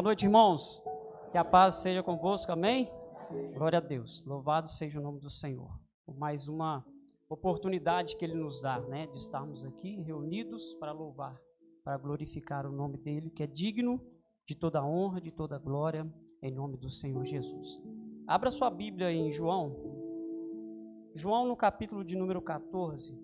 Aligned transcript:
Boa 0.00 0.08
noite, 0.08 0.24
irmãos. 0.24 0.82
Que 1.30 1.36
a 1.36 1.44
paz 1.44 1.74
seja 1.74 2.02
convosco, 2.02 2.50
amém? 2.50 2.90
Glória 3.52 3.76
a 3.76 3.82
Deus. 3.82 4.24
Louvado 4.24 4.66
seja 4.66 4.98
o 4.98 5.02
nome 5.02 5.20
do 5.20 5.28
Senhor. 5.28 5.78
Por 6.06 6.16
mais 6.16 6.48
uma 6.48 6.82
oportunidade 7.28 8.16
que 8.16 8.24
Ele 8.24 8.32
nos 8.32 8.62
dá, 8.62 8.80
né? 8.80 9.08
De 9.08 9.18
estarmos 9.18 9.62
aqui 9.62 10.00
reunidos 10.00 10.72
para 10.76 10.90
louvar, 10.90 11.38
para 11.84 11.98
glorificar 11.98 12.66
o 12.66 12.72
nome 12.72 12.96
dEle, 12.96 13.28
que 13.28 13.42
é 13.42 13.46
digno 13.46 14.00
de 14.46 14.54
toda 14.54 14.82
honra, 14.82 15.20
de 15.20 15.30
toda 15.30 15.58
glória, 15.58 16.10
em 16.40 16.50
nome 16.50 16.78
do 16.78 16.88
Senhor 16.88 17.26
Jesus. 17.26 17.78
Abra 18.26 18.50
sua 18.50 18.70
Bíblia 18.70 19.12
em 19.12 19.30
João. 19.30 19.76
João, 21.14 21.46
no 21.46 21.56
capítulo 21.56 22.02
de 22.02 22.16
número 22.16 22.40
14. 22.40 23.14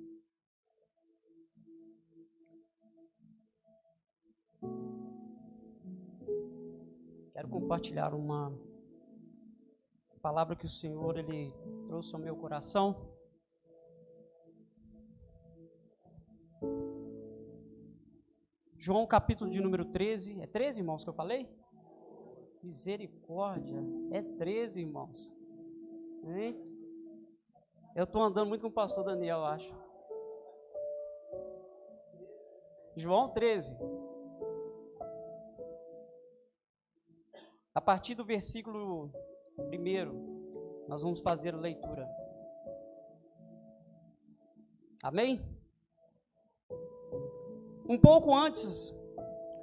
Quero 7.46 7.60
compartilhar 7.60 8.12
uma 8.12 8.52
palavra 10.20 10.56
que 10.56 10.66
o 10.66 10.68
Senhor 10.68 11.16
ele 11.16 11.54
trouxe 11.86 12.12
ao 12.12 12.20
meu 12.20 12.34
coração. 12.34 13.08
João 18.76 19.06
capítulo 19.06 19.48
de 19.48 19.60
número 19.60 19.84
13. 19.84 20.40
É 20.40 20.46
13, 20.46 20.80
irmãos, 20.80 21.04
que 21.04 21.10
eu 21.10 21.14
falei? 21.14 21.48
Misericórdia. 22.62 23.80
É 24.10 24.22
13, 24.22 24.80
irmãos. 24.80 25.32
Hein? 26.24 26.60
Eu 27.94 28.04
estou 28.04 28.22
andando 28.22 28.48
muito 28.48 28.62
com 28.62 28.68
o 28.68 28.72
pastor 28.72 29.04
Daniel, 29.04 29.38
eu 29.38 29.44
acho. 29.44 29.74
João 32.96 33.28
13. 33.28 33.76
A 37.76 37.80
partir 37.82 38.14
do 38.14 38.24
versículo 38.24 39.12
1, 39.58 40.86
nós 40.88 41.02
vamos 41.02 41.20
fazer 41.20 41.54
a 41.54 41.58
leitura. 41.58 42.08
Amém? 45.02 45.46
Um 47.86 47.98
pouco 47.98 48.34
antes 48.34 48.94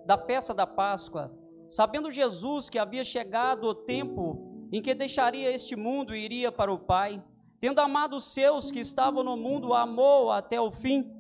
da 0.06 0.16
festa 0.16 0.54
da 0.54 0.68
Páscoa, 0.68 1.36
sabendo 1.68 2.12
Jesus 2.12 2.70
que 2.70 2.78
havia 2.78 3.04
chegado 3.04 3.64
o 3.64 3.74
tempo 3.74 4.68
em 4.72 4.80
que 4.80 4.94
deixaria 4.94 5.50
este 5.50 5.76
mundo 5.76 6.16
e 6.16 6.24
iria 6.24 6.52
para 6.52 6.72
o 6.72 6.78
Pai, 6.78 7.20
tendo 7.60 7.80
amado 7.80 8.16
os 8.16 8.26
seus 8.26 8.70
que 8.70 8.80
estavam 8.80 9.24
no 9.24 9.36
mundo, 9.36 9.74
amou 9.74 10.32
até 10.32 10.62
o 10.62 10.72
fim. 10.72 11.12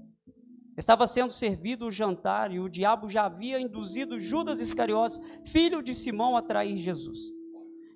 Estava 0.78 1.06
sendo 1.06 1.32
servido 1.32 1.88
o 1.88 1.92
jantar 1.92 2.52
e 2.52 2.60
o 2.60 2.70
diabo 2.70 3.10
já 3.10 3.26
havia 3.26 3.60
induzido 3.60 4.20
Judas 4.20 4.60
Iscariotes, 4.60 5.20
filho 5.46 5.84
de 5.84 5.94
Simão, 5.94 6.36
a 6.36 6.42
trair 6.42 6.78
Jesus. 6.78 7.20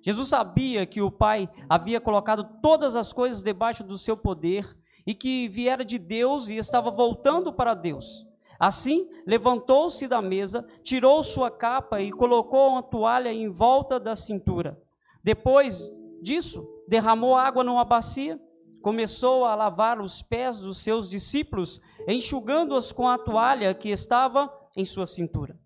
Jesus 0.02 0.28
sabia 0.28 0.86
que 0.86 1.02
o 1.02 1.10
Pai 1.10 1.48
havia 1.68 2.00
colocado 2.00 2.44
todas 2.62 2.94
as 2.94 3.12
coisas 3.12 3.42
debaixo 3.42 3.82
do 3.82 3.98
seu 3.98 4.16
poder 4.16 4.76
e 5.06 5.14
que 5.14 5.48
viera 5.48 5.84
de 5.84 5.98
Deus 5.98 6.48
e 6.48 6.56
estava 6.56 6.90
voltando 6.90 7.52
para 7.52 7.74
Deus. 7.74 8.26
Assim, 8.60 9.08
levantou-se 9.26 10.06
da 10.08 10.20
mesa, 10.20 10.66
tirou 10.82 11.22
sua 11.22 11.50
capa 11.50 12.00
e 12.00 12.10
colocou 12.10 12.70
uma 12.70 12.82
toalha 12.82 13.32
em 13.32 13.48
volta 13.48 13.98
da 14.00 14.16
cintura. 14.16 14.80
Depois 15.22 15.82
disso, 16.20 16.68
derramou 16.88 17.36
água 17.36 17.62
numa 17.62 17.84
bacia, 17.84 18.40
começou 18.82 19.44
a 19.44 19.54
lavar 19.54 20.00
os 20.00 20.22
pés 20.22 20.58
dos 20.58 20.78
seus 20.78 21.08
discípulos 21.08 21.80
enxugando-as 22.14 22.90
com 22.90 23.06
a 23.06 23.18
toalha 23.18 23.74
que 23.74 23.90
estava 23.90 24.50
em 24.76 24.84
sua 24.84 25.06
cintura. 25.06 25.58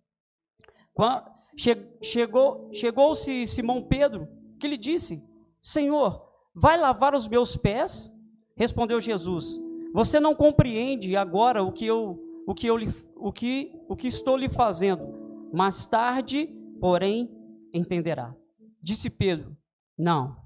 Chegou, 2.03 2.70
chegou-se 2.72 3.47
Simão 3.47 3.82
Pedro, 3.82 4.28
que 4.58 4.66
lhe 4.66 4.76
disse: 4.76 5.22
Senhor, 5.60 6.28
vai 6.54 6.76
lavar 6.78 7.14
os 7.14 7.28
meus 7.28 7.56
pés? 7.56 8.12
Respondeu 8.56 9.00
Jesus: 9.00 9.58
Você 9.94 10.19
não 10.19 10.34
compreende 10.34 11.16
agora 11.16 11.62
o 11.62 11.72
que 11.72 11.86
eu, 11.86 12.19
o 12.47 12.54
que 12.54 12.66
eu, 12.66 12.76
o 13.16 13.32
que, 13.32 13.72
o 13.88 13.97
que 13.97 14.08
estou 14.08 14.36
lhe 14.36 14.48
fazendo. 14.48 15.20
Mais 15.52 15.84
tarde, 15.84 16.47
porém, 16.81 17.31
entenderá. 17.72 18.34
Disse 18.81 19.08
Pedro: 19.08 19.56
Não, 19.97 20.36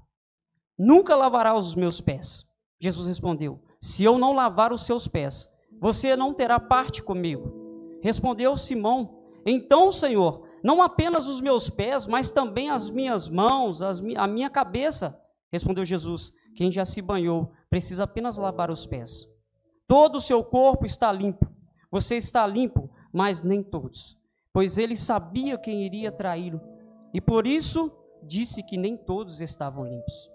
nunca 0.77 1.15
lavará 1.15 1.55
os 1.55 1.73
meus 1.73 1.99
pés. 1.99 2.45
Jesus 2.79 3.07
respondeu: 3.07 3.59
Se 3.81 4.03
eu 4.03 4.17
não 4.17 4.33
lavar 4.33 4.71
os 4.71 4.85
seus 4.85 5.07
pés, 5.07 5.49
você 5.79 6.15
não 6.15 6.33
terá 6.33 6.59
parte 6.59 7.01
comigo. 7.01 7.99
Respondeu 8.01 8.55
Simão: 8.57 9.21
Então, 9.45 9.91
Senhor, 9.91 10.47
não 10.63 10.81
apenas 10.81 11.27
os 11.27 11.41
meus 11.41 11.69
pés, 11.69 12.07
mas 12.07 12.29
também 12.29 12.69
as 12.69 12.89
minhas 12.89 13.29
mãos, 13.29 13.81
as, 13.81 14.01
a 14.17 14.27
minha 14.27 14.49
cabeça. 14.49 15.19
Respondeu 15.51 15.85
Jesus: 15.85 16.33
Quem 16.55 16.71
já 16.71 16.85
se 16.85 17.01
banhou 17.01 17.51
precisa 17.69 18.03
apenas 18.03 18.37
lavar 18.37 18.69
os 18.71 18.85
pés. 18.85 19.27
Todo 19.87 20.17
o 20.17 20.21
seu 20.21 20.43
corpo 20.43 20.85
está 20.85 21.11
limpo. 21.11 21.47
Você 21.89 22.17
está 22.17 22.45
limpo, 22.45 22.89
mas 23.13 23.41
nem 23.41 23.63
todos. 23.63 24.17
Pois 24.51 24.77
ele 24.77 24.95
sabia 24.95 25.57
quem 25.57 25.85
iria 25.85 26.11
traí-lo. 26.11 26.59
E 27.13 27.21
por 27.21 27.47
isso 27.47 27.91
disse 28.23 28.61
que 28.61 28.77
nem 28.77 28.97
todos 28.97 29.39
estavam 29.39 29.85
limpos. 29.85 30.29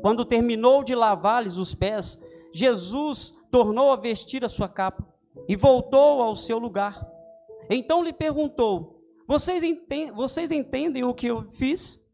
Quando 0.00 0.24
terminou 0.24 0.82
de 0.82 0.94
lavar-lhes 0.94 1.56
os 1.56 1.74
pés, 1.74 2.20
Jesus 2.52 3.32
tornou 3.54 3.92
a 3.92 3.96
vestir 3.96 4.44
a 4.44 4.48
sua 4.48 4.68
capa 4.68 5.06
e 5.46 5.54
voltou 5.54 6.20
ao 6.20 6.34
seu 6.34 6.58
lugar. 6.58 7.08
Então 7.70 8.02
lhe 8.02 8.12
perguntou: 8.12 9.00
vocês, 9.28 9.62
entendem, 9.62 10.12
vocês 10.12 10.50
entendem 10.50 11.04
o 11.04 11.14
que 11.14 11.28
eu 11.28 11.52
fiz? 11.52 12.04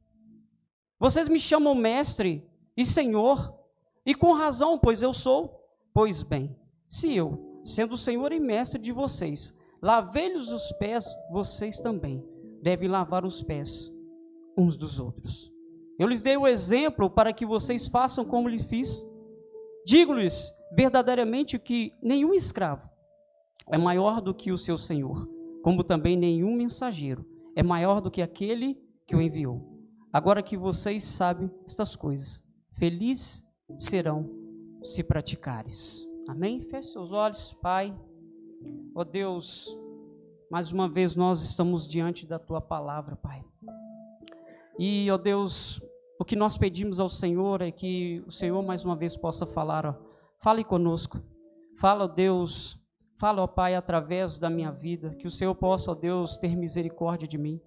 Vocês 0.98 1.30
me 1.30 1.40
chamam 1.40 1.74
mestre 1.74 2.46
e 2.76 2.84
senhor, 2.84 3.58
e 4.04 4.14
com 4.14 4.32
razão, 4.32 4.78
pois 4.78 5.00
eu 5.00 5.14
sou. 5.14 5.64
Pois 5.94 6.22
bem, 6.22 6.54
se 6.86 7.16
eu, 7.16 7.62
sendo 7.64 7.96
senhor 7.96 8.32
e 8.32 8.38
mestre 8.38 8.78
de 8.78 8.92
vocês, 8.92 9.56
lavei-lhes 9.80 10.50
os 10.50 10.70
pés, 10.72 11.06
vocês 11.32 11.78
também 11.78 12.22
devem 12.60 12.86
lavar 12.86 13.24
os 13.24 13.42
pés 13.42 13.90
uns 14.58 14.76
dos 14.76 15.00
outros. 15.00 15.50
Eu 15.98 16.06
lhes 16.06 16.20
dei 16.20 16.36
o 16.36 16.46
exemplo 16.46 17.08
para 17.08 17.32
que 17.32 17.46
vocês 17.46 17.88
façam 17.88 18.26
como 18.26 18.46
lhe 18.46 18.62
fiz. 18.62 19.06
Digo-lhes 19.86 20.59
verdadeiramente 20.72 21.58
que 21.58 21.92
nenhum 22.02 22.34
escravo 22.34 22.88
é 23.70 23.78
maior 23.78 24.20
do 24.20 24.34
que 24.34 24.52
o 24.52 24.58
seu 24.58 24.76
senhor, 24.78 25.28
como 25.62 25.84
também 25.84 26.16
nenhum 26.16 26.54
mensageiro 26.56 27.24
é 27.54 27.62
maior 27.62 28.00
do 28.00 28.10
que 28.10 28.22
aquele 28.22 28.80
que 29.06 29.14
o 29.14 29.20
enviou. 29.20 29.78
Agora 30.12 30.42
que 30.42 30.56
vocês 30.56 31.04
sabem 31.04 31.50
estas 31.66 31.94
coisas, 31.94 32.44
felizes 32.72 33.44
serão 33.78 34.28
se 34.82 35.02
praticares. 35.02 36.08
Amém? 36.28 36.60
Feche 36.62 36.92
seus 36.92 37.12
olhos, 37.12 37.52
Pai. 37.60 37.94
Ó 38.94 39.00
oh 39.00 39.04
Deus, 39.04 39.68
mais 40.50 40.72
uma 40.72 40.88
vez 40.88 41.14
nós 41.16 41.42
estamos 41.42 41.86
diante 41.86 42.26
da 42.26 42.38
tua 42.38 42.60
palavra, 42.60 43.16
Pai. 43.16 43.44
E, 44.78 45.10
ó 45.10 45.14
oh 45.14 45.18
Deus, 45.18 45.80
o 46.18 46.24
que 46.24 46.36
nós 46.36 46.56
pedimos 46.56 46.98
ao 46.98 47.08
Senhor 47.08 47.62
é 47.62 47.70
que 47.70 48.22
o 48.26 48.32
Senhor 48.32 48.62
mais 48.62 48.84
uma 48.84 48.96
vez 48.96 49.16
possa 49.16 49.46
falar, 49.46 49.86
ó, 49.86 49.94
Fale 50.42 50.64
conosco. 50.64 51.20
Fala, 51.78 52.04
ó 52.04 52.08
Deus, 52.08 52.80
fala, 53.18 53.42
ó 53.42 53.46
Pai, 53.46 53.74
através 53.74 54.38
da 54.38 54.48
minha 54.48 54.72
vida, 54.72 55.14
que 55.16 55.26
o 55.26 55.30
Senhor 55.30 55.54
possa, 55.54 55.92
ó 55.92 55.94
Deus, 55.94 56.38
ter 56.38 56.56
misericórdia 56.56 57.28
de 57.28 57.36
mim, 57.36 57.60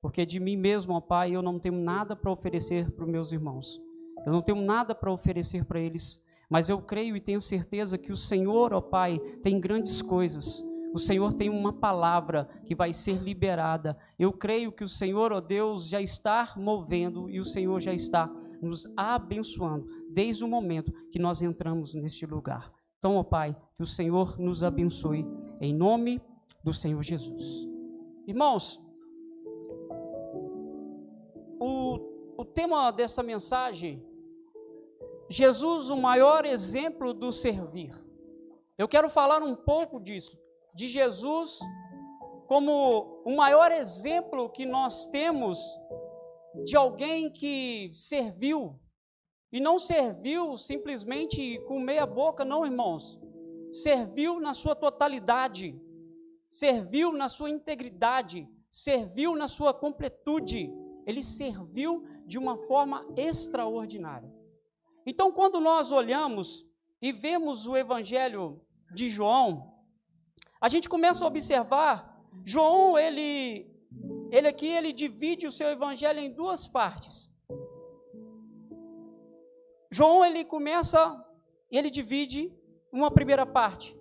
porque 0.00 0.24
de 0.24 0.38
mim 0.38 0.56
mesmo, 0.56 0.94
ó 0.94 1.00
Pai, 1.00 1.34
eu 1.34 1.42
não 1.42 1.58
tenho 1.58 1.74
nada 1.74 2.14
para 2.14 2.30
oferecer 2.30 2.88
para 2.92 3.04
os 3.04 3.10
meus 3.10 3.32
irmãos. 3.32 3.80
Eu 4.24 4.32
não 4.32 4.42
tenho 4.42 4.62
nada 4.62 4.94
para 4.94 5.12
oferecer 5.12 5.64
para 5.64 5.80
eles, 5.80 6.22
mas 6.48 6.68
eu 6.68 6.80
creio 6.80 7.16
e 7.16 7.20
tenho 7.20 7.42
certeza 7.42 7.98
que 7.98 8.12
o 8.12 8.16
Senhor, 8.16 8.72
ó 8.72 8.80
Pai, 8.80 9.18
tem 9.42 9.58
grandes 9.58 10.00
coisas. 10.00 10.62
O 10.94 11.00
Senhor 11.00 11.32
tem 11.32 11.50
uma 11.50 11.72
palavra 11.72 12.48
que 12.64 12.76
vai 12.76 12.92
ser 12.92 13.20
liberada. 13.20 13.98
Eu 14.16 14.32
creio 14.32 14.70
que 14.70 14.84
o 14.84 14.88
Senhor, 14.88 15.32
ó 15.32 15.40
Deus, 15.40 15.88
já 15.88 16.00
está 16.00 16.52
movendo 16.56 17.28
e 17.28 17.40
o 17.40 17.44
Senhor 17.44 17.80
já 17.80 17.92
está 17.92 18.30
nos 18.60 18.86
abençoando 18.96 19.86
desde 20.10 20.44
o 20.44 20.48
momento 20.48 20.92
que 21.10 21.18
nós 21.18 21.42
entramos 21.42 21.94
neste 21.94 22.26
lugar. 22.26 22.72
Então, 22.98 23.16
ó 23.16 23.22
Pai, 23.22 23.56
que 23.76 23.82
o 23.82 23.86
Senhor 23.86 24.38
nos 24.38 24.62
abençoe 24.62 25.26
em 25.60 25.74
nome 25.74 26.20
do 26.62 26.72
Senhor 26.72 27.02
Jesus. 27.02 27.68
Irmãos, 28.26 28.80
o, 31.58 31.98
o 32.36 32.44
tema 32.44 32.90
dessa 32.90 33.22
mensagem, 33.22 34.04
Jesus, 35.28 35.90
o 35.90 35.96
maior 35.96 36.44
exemplo 36.44 37.14
do 37.14 37.32
servir. 37.32 37.94
Eu 38.76 38.88
quero 38.88 39.08
falar 39.08 39.42
um 39.42 39.54
pouco 39.54 40.00
disso, 40.00 40.38
de 40.74 40.88
Jesus 40.88 41.60
como 42.50 43.22
o 43.24 43.36
maior 43.36 43.70
exemplo 43.70 44.50
que 44.50 44.66
nós 44.66 45.06
temos 45.06 45.60
de 46.64 46.76
alguém 46.76 47.30
que 47.30 47.90
serviu 47.94 48.78
e 49.52 49.60
não 49.60 49.78
serviu 49.78 50.56
simplesmente 50.56 51.58
com 51.66 51.80
meia 51.80 52.06
boca, 52.06 52.44
não, 52.44 52.64
irmãos. 52.64 53.18
Serviu 53.72 54.40
na 54.40 54.54
sua 54.54 54.74
totalidade, 54.74 55.80
serviu 56.50 57.12
na 57.12 57.28
sua 57.28 57.50
integridade, 57.50 58.48
serviu 58.70 59.34
na 59.34 59.48
sua 59.48 59.72
completude. 59.72 60.72
Ele 61.06 61.22
serviu 61.22 62.04
de 62.26 62.38
uma 62.38 62.56
forma 62.56 63.04
extraordinária. 63.16 64.32
Então, 65.06 65.32
quando 65.32 65.60
nós 65.60 65.90
olhamos 65.90 66.64
e 67.00 67.10
vemos 67.10 67.66
o 67.66 67.76
evangelho 67.76 68.60
de 68.94 69.08
João, 69.08 69.74
a 70.60 70.68
gente 70.68 70.88
começa 70.88 71.24
a 71.24 71.28
observar, 71.28 72.22
João, 72.44 72.98
ele 72.98 73.69
ele 74.30 74.48
aqui 74.48 74.66
ele 74.66 74.92
divide 74.92 75.46
o 75.46 75.52
seu 75.52 75.68
evangelho 75.68 76.20
em 76.20 76.32
duas 76.32 76.66
partes. 76.68 77.30
João 79.90 80.24
ele 80.24 80.44
começa, 80.44 81.00
ele 81.70 81.90
divide 81.90 82.52
uma 82.92 83.10
primeira 83.10 83.44
parte. 83.44 83.96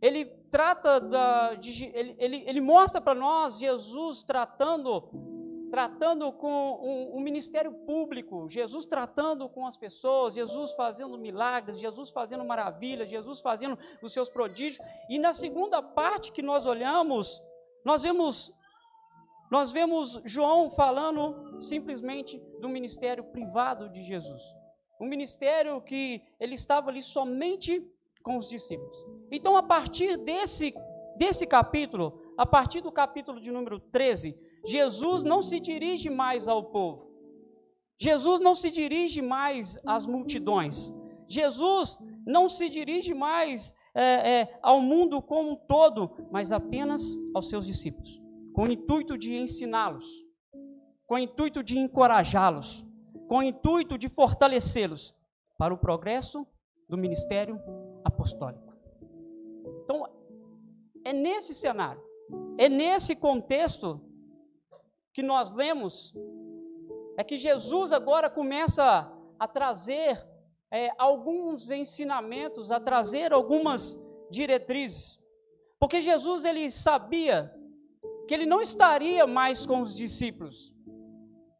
Ele 0.00 0.26
trata 0.50 1.00
da, 1.00 1.54
de, 1.54 1.86
ele, 1.86 2.16
ele, 2.18 2.44
ele 2.46 2.60
mostra 2.60 3.00
para 3.00 3.14
nós 3.14 3.58
Jesus 3.58 4.22
tratando 4.22 5.30
tratando 5.70 6.32
com 6.32 6.80
um, 6.82 7.16
um, 7.16 7.20
ministério 7.20 7.72
público, 7.86 8.48
Jesus 8.48 8.84
tratando 8.84 9.48
com 9.48 9.64
as 9.64 9.76
pessoas, 9.76 10.34
Jesus 10.34 10.72
fazendo 10.72 11.16
milagres, 11.16 11.78
Jesus 11.78 12.10
fazendo 12.10 12.44
maravilhas, 12.44 13.08
Jesus 13.08 13.40
fazendo 13.40 13.78
os 14.02 14.12
seus 14.12 14.28
prodígios. 14.28 14.84
E 15.08 15.16
na 15.16 15.32
segunda 15.32 15.80
parte 15.80 16.32
que 16.32 16.42
nós 16.42 16.66
olhamos, 16.66 17.40
nós 17.84 18.02
vemos 18.02 18.52
nós 19.50 19.72
vemos 19.72 20.20
João 20.24 20.70
falando 20.70 21.62
simplesmente 21.62 22.40
do 22.60 22.68
ministério 22.68 23.24
privado 23.24 23.88
de 23.88 24.02
Jesus 24.04 24.42
um 25.00 25.06
ministério 25.06 25.80
que 25.80 26.22
ele 26.38 26.54
estava 26.54 26.90
ali 26.90 27.02
somente 27.02 27.82
com 28.22 28.36
os 28.36 28.48
discípulos. 28.48 29.04
Então, 29.32 29.56
a 29.56 29.62
partir 29.62 30.18
desse, 30.18 30.74
desse 31.16 31.46
capítulo, 31.46 32.20
a 32.36 32.44
partir 32.44 32.82
do 32.82 32.92
capítulo 32.92 33.40
de 33.40 33.50
número 33.50 33.80
13, 33.80 34.38
Jesus 34.66 35.22
não 35.24 35.40
se 35.40 35.58
dirige 35.58 36.10
mais 36.10 36.46
ao 36.46 36.64
povo. 36.64 37.08
Jesus 37.98 38.40
não 38.40 38.54
se 38.54 38.70
dirige 38.70 39.22
mais 39.22 39.78
às 39.86 40.06
multidões. 40.06 40.92
Jesus 41.26 41.98
não 42.26 42.46
se 42.46 42.68
dirige 42.68 43.14
mais 43.14 43.74
é, 43.94 44.40
é, 44.40 44.58
ao 44.62 44.82
mundo 44.82 45.22
como 45.22 45.52
um 45.52 45.56
todo, 45.56 46.10
mas 46.30 46.52
apenas 46.52 47.16
aos 47.34 47.48
seus 47.48 47.66
discípulos, 47.66 48.19
com 48.52 48.62
o 48.62 48.70
intuito 48.70 49.16
de 49.16 49.34
ensiná-los, 49.34 50.06
com 51.06 51.14
o 51.14 51.18
intuito 51.18 51.62
de 51.62 51.78
encorajá-los, 51.78 52.86
com 53.28 53.38
o 53.38 53.42
intuito 53.42 53.96
de 53.96 54.08
fortalecê-los 54.08 55.14
para 55.56 55.72
o 55.74 55.78
progresso 55.78 56.46
do 56.88 56.96
ministério 56.96 57.60
apostólico. 58.04 58.74
Então, 59.84 60.06
é 61.04 61.12
nesse 61.12 61.54
cenário, 61.54 62.02
é 62.58 62.68
nesse 62.68 63.14
contexto 63.14 64.00
que 65.12 65.22
nós 65.22 65.50
lemos, 65.52 66.14
é 67.16 67.24
que 67.24 67.36
Jesus 67.36 67.92
agora 67.92 68.30
começa 68.30 69.12
a 69.38 69.48
trazer 69.48 70.26
é, 70.70 70.90
alguns 70.98 71.70
ensinamentos, 71.70 72.70
a 72.70 72.78
trazer 72.78 73.32
algumas 73.32 74.00
diretrizes. 74.30 75.20
Porque 75.78 76.00
Jesus 76.00 76.44
ele 76.44 76.70
sabia 76.70 77.52
que 78.30 78.34
ele 78.34 78.46
não 78.46 78.60
estaria 78.60 79.26
mais 79.26 79.66
com 79.66 79.80
os 79.82 79.92
discípulos. 79.92 80.72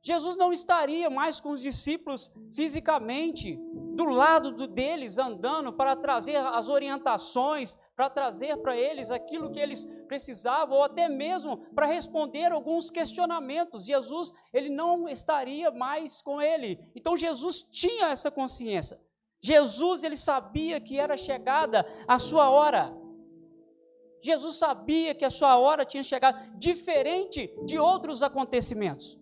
Jesus 0.04 0.36
não 0.36 0.52
estaria 0.52 1.10
mais 1.10 1.40
com 1.40 1.50
os 1.50 1.60
discípulos 1.60 2.30
fisicamente, 2.54 3.58
do 3.96 4.04
lado 4.04 4.68
deles, 4.68 5.18
andando 5.18 5.72
para 5.72 5.96
trazer 5.96 6.36
as 6.36 6.68
orientações, 6.68 7.76
para 7.96 8.08
trazer 8.08 8.56
para 8.58 8.76
eles 8.76 9.10
aquilo 9.10 9.50
que 9.50 9.58
eles 9.58 9.84
precisavam, 10.06 10.76
ou 10.76 10.84
até 10.84 11.08
mesmo 11.08 11.56
para 11.74 11.86
responder 11.86 12.52
alguns 12.52 12.88
questionamentos. 12.88 13.84
Jesus, 13.84 14.30
ele 14.52 14.70
não 14.70 15.08
estaria 15.08 15.72
mais 15.72 16.22
com 16.22 16.40
ele. 16.40 16.78
Então 16.94 17.16
Jesus 17.16 17.62
tinha 17.62 18.10
essa 18.10 18.30
consciência. 18.30 18.96
Jesus, 19.42 20.04
ele 20.04 20.16
sabia 20.16 20.80
que 20.80 21.00
era 21.00 21.16
chegada 21.16 21.84
a 22.06 22.16
sua 22.16 22.48
hora. 22.48 22.99
Jesus 24.22 24.56
sabia 24.56 25.14
que 25.14 25.24
a 25.24 25.30
sua 25.30 25.58
hora 25.58 25.84
tinha 25.84 26.02
chegado, 26.02 26.58
diferente 26.58 27.52
de 27.64 27.78
outros 27.78 28.22
acontecimentos. 28.22 29.18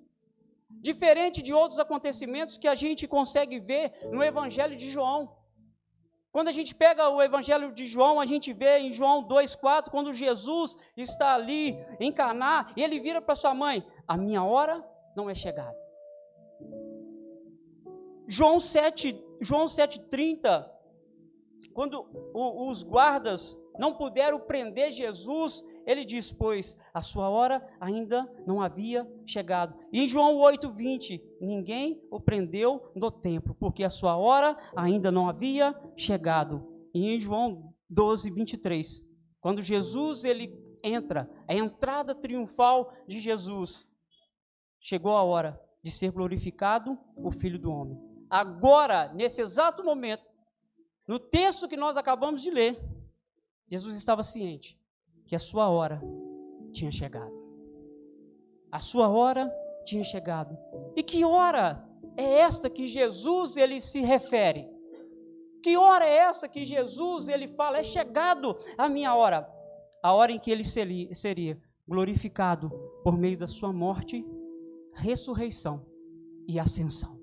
Diferente 0.71 1.43
de 1.43 1.53
outros 1.53 1.79
acontecimentos 1.79 2.59
que 2.59 2.69
a 2.69 2.75
gente 2.75 3.07
consegue 3.07 3.59
ver 3.59 3.93
no 4.11 4.23
Evangelho 4.23 4.77
de 4.77 4.91
João. 4.91 5.37
Quando 6.31 6.49
a 6.49 6.53
gente 6.53 6.75
pega 6.75 7.09
o 7.09 7.23
Evangelho 7.23 7.73
de 7.73 7.87
João, 7.87 8.21
a 8.21 8.27
gente 8.27 8.53
vê 8.53 8.79
em 8.79 8.93
João 8.93 9.27
2,4, 9.27 9.91
quando 9.91 10.13
Jesus 10.13 10.77
está 10.97 11.35
ali 11.35 11.77
em 11.99 12.13
Caná, 12.13 12.71
e 12.77 12.83
ele 12.83 13.01
vira 13.01 13.21
para 13.21 13.35
sua 13.35 13.55
mãe: 13.55 13.85
A 14.07 14.17
minha 14.17 14.45
hora 14.45 14.85
não 15.17 15.29
é 15.31 15.35
chegada. 15.35 15.77
João 18.29 18.61
7, 18.61 19.19
João 19.41 19.65
7,30, 19.65 20.69
quando 21.73 22.07
os 22.35 22.83
guardas 22.83 23.57
não 23.79 23.95
puderam 23.95 24.41
prender 24.41 24.91
Jesus, 24.91 25.63
ele 25.87 26.05
diz: 26.05 26.33
Pois 26.33 26.77
a 26.93 27.01
sua 27.01 27.29
hora 27.29 27.67
ainda 27.81 28.31
não 28.47 28.61
havia 28.61 29.11
chegado. 29.27 29.75
E 29.93 30.03
em 30.03 30.09
João 30.09 30.37
8,20: 30.37 31.23
Ninguém 31.41 32.03
o 32.11 32.21
prendeu 32.21 32.91
no 32.95 33.11
templo, 33.11 33.55
porque 33.55 33.85
a 33.85 33.91
sua 33.91 34.17
hora 34.17 34.57
ainda 34.77 35.11
não 35.11 35.29
havia 35.29 35.75
chegado. 35.97 36.67
E 36.93 37.15
em 37.15 37.21
João 37.21 37.73
12, 37.89 38.31
23, 38.31 39.03
quando 39.41 39.63
Jesus 39.63 40.25
ele 40.25 40.53
entra, 40.83 41.31
a 41.47 41.55
entrada 41.55 42.15
triunfal 42.15 42.93
de 43.07 43.19
Jesus, 43.19 43.87
chegou 44.81 45.17
a 45.17 45.23
hora 45.23 45.61
de 45.83 45.91
ser 45.91 46.11
glorificado 46.11 46.99
o 47.17 47.31
Filho 47.31 47.59
do 47.59 47.71
Homem. 47.71 47.99
Agora, 48.29 49.13
nesse 49.15 49.41
exato 49.41 49.83
momento, 49.83 50.25
no 51.07 51.19
texto 51.19 51.67
que 51.67 51.77
nós 51.77 51.97
acabamos 51.97 52.43
de 52.43 52.51
ler, 52.51 52.79
Jesus 53.71 53.95
estava 53.95 54.23
ciente 54.23 54.79
que 55.27 55.37
a 55.37 55.39
sua 55.39 55.69
hora 55.69 56.01
tinha 56.73 56.91
chegado. 56.91 57.37
A 58.71 58.81
sua 58.81 59.09
hora 59.09 59.53
tinha 59.85 60.05
chegado. 60.05 60.57
E 60.97 61.03
que 61.03 61.25
hora 61.25 61.87
é 62.17 62.41
esta 62.41 62.69
que 62.69 62.87
Jesus 62.87 63.57
ele 63.57 63.81
se 63.81 64.01
refere? 64.01 64.69
Que 65.63 65.77
hora 65.77 66.07
é 66.07 66.17
essa 66.17 66.49
que 66.49 66.65
Jesus 66.65 67.29
ele 67.29 67.49
fala? 67.49 67.79
É 67.79 67.83
chegado 67.83 68.57
a 68.77 68.89
minha 68.89 69.15
hora. 69.15 69.49
A 70.03 70.13
hora 70.13 70.33
em 70.33 70.39
que 70.39 70.51
ele 70.51 70.65
seria 70.65 71.61
glorificado 71.87 72.71
por 73.03 73.17
meio 73.17 73.37
da 73.37 73.47
sua 73.47 73.73
morte, 73.73 74.25
ressurreição 74.93 75.85
e 76.47 76.59
ascensão. 76.59 77.19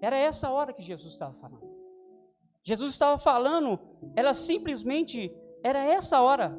Era 0.00 0.16
essa 0.16 0.50
hora 0.50 0.72
que 0.72 0.82
Jesus 0.82 1.12
estava 1.12 1.34
falando. 1.34 1.65
Jesus 2.66 2.94
estava 2.94 3.16
falando, 3.16 3.78
ela 4.16 4.34
simplesmente 4.34 5.32
era 5.62 5.78
essa 5.84 6.20
hora. 6.20 6.58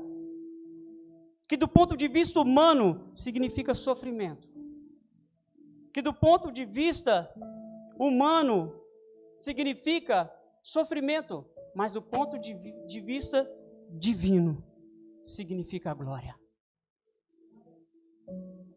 Que 1.46 1.58
do 1.58 1.68
ponto 1.68 1.98
de 1.98 2.08
vista 2.08 2.40
humano 2.40 3.12
significa 3.14 3.76
sofrimento. 3.76 4.48
Que 5.94 6.02
do 6.02 6.14
ponto 6.14 6.50
de 6.50 6.64
vista 6.64 7.30
humano 8.00 8.74
significa 9.38 10.34
sofrimento. 10.64 11.46
Mas 11.76 11.92
do 11.92 12.02
ponto 12.02 12.40
de, 12.40 12.54
de 12.88 13.02
vista 13.02 13.46
divino 13.90 14.64
significa 15.26 15.94
glória. 15.94 16.40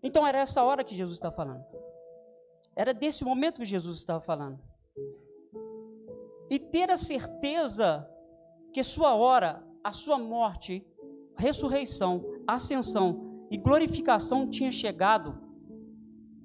Então 0.02 0.26
era 0.26 0.40
essa 0.40 0.64
hora 0.64 0.82
que 0.82 0.96
Jesus 0.96 1.16
está 1.16 1.30
falando. 1.30 1.64
Era 2.74 2.92
desse 2.92 3.22
momento 3.24 3.60
que 3.60 3.66
Jesus 3.66 3.98
estava 3.98 4.20
falando. 4.20 4.60
E 6.50 6.58
ter 6.58 6.90
a 6.90 6.96
certeza 6.96 8.06
que 8.72 8.82
sua 8.82 9.14
hora 9.14 9.64
a 9.82 9.92
sua 9.92 10.18
morte, 10.18 10.86
ressurreição, 11.36 12.24
ascensão 12.46 13.46
e 13.50 13.56
glorificação 13.56 14.48
tinha 14.48 14.70
chegado, 14.70 15.38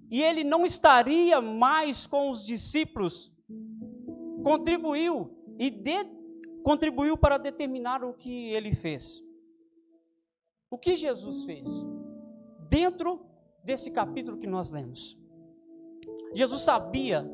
e 0.10 0.22
ele 0.22 0.44
não 0.44 0.66
estaria 0.66 1.42
mais 1.42 2.08
com 2.08 2.30
os 2.30 2.46
discípulos, 2.46 3.34
contribuiu 4.44 5.32
e 5.60 5.70
de, 5.70 6.06
contribuiu 6.64 7.18
para 7.18 7.38
determinar 7.38 8.04
o 8.04 8.14
que 8.14 8.50
ele 8.52 8.74
fez. 8.74 9.22
O 10.70 10.78
que 10.78 10.96
Jesus 10.96 11.44
fez? 11.44 11.68
Dentro 12.70 13.26
desse 13.64 13.92
capítulo 13.92 14.38
que 14.38 14.48
nós 14.48 14.70
lemos. 14.70 15.18
Jesus 16.34 16.62
sabia 16.62 17.28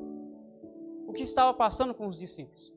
o 1.12 1.13
que 1.13 1.24
estava 1.24 1.53
passando 1.53 1.94
com 1.94 2.08
os 2.08 2.18
discípulos. 2.18 2.74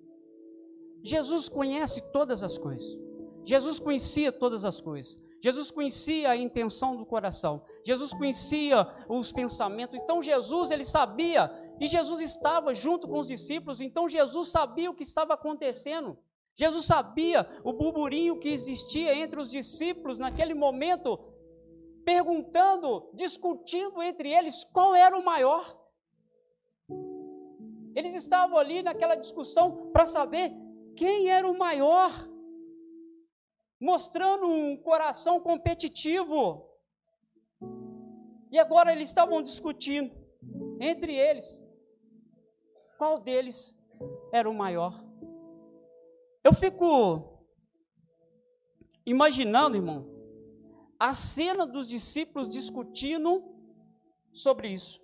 Jesus 1.02 1.48
conhece 1.48 2.12
todas 2.12 2.42
as 2.42 2.58
coisas. 2.58 2.98
Jesus 3.44 3.78
conhecia 3.78 4.32
todas 4.32 4.64
as 4.64 4.80
coisas. 4.80 5.18
Jesus 5.40 5.70
conhecia 5.70 6.30
a 6.30 6.36
intenção 6.36 6.96
do 6.96 7.04
coração. 7.04 7.62
Jesus 7.84 8.12
conhecia 8.14 8.88
os 9.08 9.30
pensamentos. 9.30 9.94
Então 9.94 10.22
Jesus, 10.22 10.70
ele 10.70 10.84
sabia, 10.84 11.50
e 11.78 11.86
Jesus 11.86 12.20
estava 12.20 12.74
junto 12.74 13.06
com 13.06 13.18
os 13.18 13.28
discípulos, 13.28 13.80
então 13.80 14.08
Jesus 14.08 14.48
sabia 14.48 14.90
o 14.90 14.94
que 14.94 15.02
estava 15.02 15.34
acontecendo. 15.34 16.18
Jesus 16.56 16.86
sabia 16.86 17.46
o 17.62 17.72
burburinho 17.72 18.38
que 18.38 18.48
existia 18.48 19.14
entre 19.14 19.38
os 19.38 19.50
discípulos 19.50 20.18
naquele 20.18 20.54
momento, 20.54 21.18
perguntando, 22.04 23.10
discutindo 23.12 24.02
entre 24.02 24.30
eles 24.30 24.64
qual 24.64 24.94
era 24.94 25.16
o 25.18 25.24
maior. 25.24 25.83
Eles 27.94 28.14
estavam 28.14 28.58
ali 28.58 28.82
naquela 28.82 29.14
discussão 29.14 29.90
para 29.92 30.04
saber 30.06 30.52
quem 30.96 31.30
era 31.30 31.48
o 31.48 31.56
maior 31.56 32.10
mostrando 33.84 34.46
um 34.46 34.76
coração 34.78 35.38
competitivo. 35.38 36.70
E 38.50 38.58
agora 38.58 38.92
eles 38.92 39.08
estavam 39.08 39.42
discutindo 39.42 40.10
entre 40.80 41.14
eles 41.14 41.60
qual 42.96 43.20
deles 43.20 43.76
era 44.32 44.48
o 44.48 44.54
maior. 44.54 45.04
Eu 46.42 46.54
fico 46.54 47.44
imaginando, 49.04 49.76
irmão, 49.76 50.08
a 50.98 51.12
cena 51.12 51.66
dos 51.66 51.86
discípulos 51.86 52.48
discutindo 52.48 53.44
sobre 54.32 54.68
isso. 54.68 55.03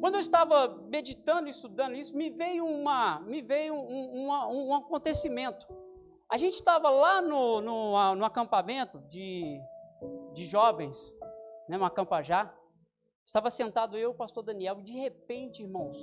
Quando 0.00 0.14
eu 0.14 0.20
estava 0.20 0.68
meditando 0.88 1.48
e 1.48 1.50
estudando 1.50 1.94
isso, 1.94 2.16
me 2.16 2.30
veio 2.30 2.64
uma, 2.64 3.20
me 3.20 3.42
veio 3.42 3.74
um, 3.74 4.28
um, 4.28 4.74
acontecimento. 4.74 5.66
A 6.30 6.36
gente 6.36 6.54
estava 6.54 6.90
lá 6.90 7.20
no, 7.20 7.60
no, 7.60 8.14
no, 8.14 8.24
acampamento 8.24 8.98
de, 9.08 9.60
de 10.34 10.44
jovens, 10.44 11.14
né, 11.68 11.76
no 11.76 11.84
acampajá. 11.84 12.52
Estava 13.24 13.50
sentado 13.50 13.98
eu 13.98 14.10
o 14.10 14.14
pastor 14.14 14.44
Daniel, 14.44 14.78
e 14.78 14.82
de 14.82 14.92
repente, 14.92 15.62
irmãos, 15.62 15.98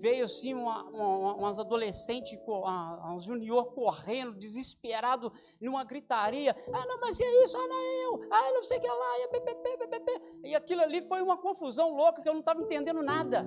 veio 0.00 0.24
assim 0.24 0.54
uma, 0.54 0.82
uma, 0.84 1.34
umas 1.34 1.58
adolescentes, 1.58 2.38
um 2.48 3.20
junior 3.20 3.72
correndo, 3.72 4.32
desesperado, 4.32 5.32
numa 5.60 5.84
gritaria. 5.84 6.56
Ah, 6.72 6.86
não, 6.86 6.98
mas 6.98 7.20
é 7.20 7.44
isso, 7.44 7.56
ah, 7.56 7.68
não 7.68 7.76
é 7.76 8.04
eu, 8.06 8.32
ah, 8.32 8.52
não 8.52 8.62
sei 8.62 8.78
o 8.78 8.80
que 8.80 8.88
lá, 8.88 9.18
e, 9.18 9.28
bebê, 9.28 9.86
bebê. 9.86 10.22
e 10.44 10.54
aquilo 10.54 10.80
ali 10.80 11.02
foi 11.02 11.20
uma 11.22 11.36
confusão 11.36 11.90
louca 11.94 12.22
que 12.22 12.28
eu 12.28 12.32
não 12.32 12.40
estava 12.40 12.62
entendendo 12.62 13.02
nada. 13.02 13.46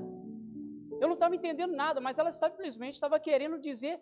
Eu 1.02 1.08
não 1.08 1.16
estava 1.16 1.36
entendendo 1.36 1.76
nada, 1.76 2.00
mas 2.00 2.20
ela 2.20 2.32
simplesmente 2.32 2.94
estava 2.94 3.20
querendo 3.20 3.60
dizer 3.60 4.00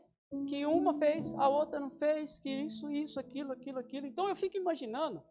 que 0.47 0.65
uma 0.65 0.93
fez, 0.93 1.33
a 1.35 1.47
outra 1.47 1.79
não 1.79 1.89
fez, 1.89 2.37
que 2.37 2.49
isso, 2.49 2.91
isso, 2.91 3.19
aquilo, 3.19 3.53
aquilo, 3.53 3.79
aquilo. 3.79 4.05
Então 4.05 4.27
eu 4.29 4.35
fico 4.35 4.57
imaginando 4.57 5.23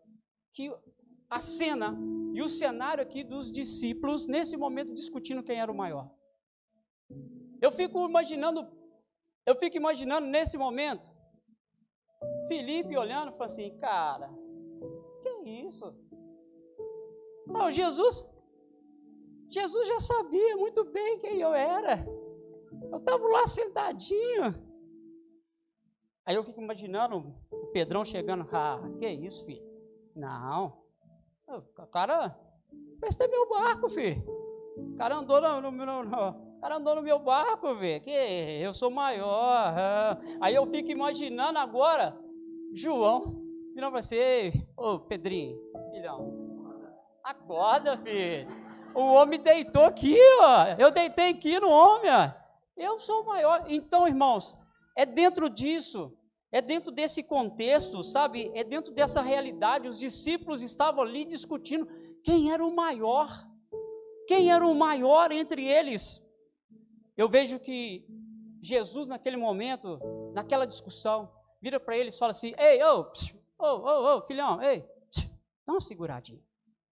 que 0.53 0.73
a 1.29 1.39
cena 1.39 1.97
e 2.33 2.43
o 2.43 2.49
cenário 2.49 3.03
aqui 3.03 3.23
dos 3.23 3.53
discípulos 3.53 4.27
nesse 4.27 4.57
momento 4.57 4.95
discutindo 4.95 5.43
quem 5.43 5.61
era 5.61 5.71
o 5.71 5.75
maior. 5.75 6.11
Eu 7.61 7.71
fico 7.71 8.07
imaginando, 8.07 8.67
eu 9.47 9.55
fico 9.57 9.77
imaginando 9.77 10.27
nesse 10.27 10.57
momento 10.57 11.11
Felipe 12.49 12.97
olhando 12.97 13.29
e 13.29 13.33
falando 13.33 13.51
assim, 13.51 13.77
cara, 13.79 14.31
que 15.23 15.51
isso? 15.51 15.95
Não, 17.47 17.71
Jesus, 17.71 18.27
Jesus 19.49 19.89
já 19.89 19.99
sabia 19.99 20.57
muito 20.57 20.85
bem 20.85 21.19
quem 21.19 21.41
eu 21.41 21.55
era. 21.55 22.07
Eu 22.91 22.99
estava 22.99 23.27
lá 23.29 23.47
sentadinho. 23.47 24.69
Aí 26.25 26.37
eu 26.37 26.45
fico 26.45 26.61
imaginando 26.61 27.35
o 27.51 27.67
Pedrão 27.69 28.05
chegando, 28.05 28.49
ah, 28.53 28.81
que 28.99 29.09
isso, 29.09 29.45
filho? 29.47 29.65
Não. 30.15 30.81
O 31.49 31.87
cara, 31.87 32.39
é 33.03 33.29
meu 33.29 33.49
barco, 33.49 33.89
filho. 33.89 34.23
O 34.77 34.97
cara 34.97 35.17
andou 35.17 35.41
no, 35.41 35.71
no, 35.71 36.05
no 36.05 36.50
cara 36.61 36.77
andou 36.77 36.95
no 36.95 37.03
meu 37.03 37.19
barco, 37.19 37.75
velho. 37.75 38.03
Que 38.03 38.11
eu 38.11 38.73
sou 38.75 38.91
maior. 38.91 39.75
Aí 40.41 40.55
eu 40.55 40.67
fico 40.67 40.91
imaginando 40.91 41.59
agora, 41.59 42.19
João, 42.75 43.43
virando 43.75 43.93
vai 43.93 44.03
ser, 44.03 44.53
ô 44.77 44.99
Pedrinho, 44.99 45.59
filhão, 45.91 46.81
acorda, 47.25 47.97
filho. 47.99 48.47
O 48.95 49.01
homem 49.01 49.41
deitou 49.41 49.85
aqui, 49.85 50.19
ó. 50.41 50.75
Eu 50.79 50.91
deitei 50.91 51.31
aqui 51.31 51.59
no 51.59 51.71
homem, 51.71 52.11
ó. 52.11 52.31
Eu 52.77 52.99
sou 52.99 53.25
maior. 53.25 53.65
Então, 53.69 54.07
irmãos, 54.07 54.57
é 54.97 55.07
dentro 55.07 55.49
disso, 55.49 56.13
é 56.51 56.61
dentro 56.61 56.91
desse 56.91 57.23
contexto, 57.23 58.03
sabe? 58.03 58.51
É 58.55 58.65
dentro 58.65 58.93
dessa 58.93 59.23
realidade. 59.23 59.89
Os 59.89 59.99
discípulos 59.99 60.63
estavam 60.63 61.03
ali 61.03 61.25
discutindo 61.25 61.87
quem 62.25 62.53
era 62.53 62.65
o 62.65 62.75
maior. 62.75 63.29
Quem 64.27 64.51
era 64.51 64.67
o 64.67 64.75
maior 64.75 65.33
entre 65.33 65.65
eles? 65.67 66.21
Eu 67.17 67.29
vejo 67.29 67.59
que 67.59 68.07
Jesus, 68.63 69.09
naquele 69.09 69.37
momento, 69.37 69.99
naquela 70.33 70.67
discussão, 70.67 71.31
vira 71.61 71.81
para 71.81 71.97
eles 71.97 72.15
e 72.15 72.19
fala 72.19 72.31
assim: 72.31 72.55
Ei, 72.59 72.83
ô, 72.83 73.11
ô, 73.59 73.67
ô, 73.67 74.17
ô, 74.17 74.23
filhão, 74.23 74.63
ei, 74.63 74.85
dá 75.67 75.73
uma 75.73 75.81
seguradinha. 75.81 76.43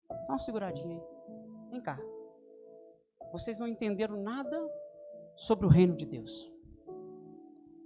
Dá 0.10 0.27
uma 0.29 0.39
seguradinha 0.39 0.96
aí. 0.96 1.03
Vem 1.72 1.82
cá. 1.82 2.00
Vocês 3.32 3.60
não 3.60 3.67
entenderam 3.67 4.22
nada 4.22 4.70
sobre 5.36 5.65
o 5.65 5.70
reino 5.70 5.96
de 5.96 6.05
Deus. 6.05 6.51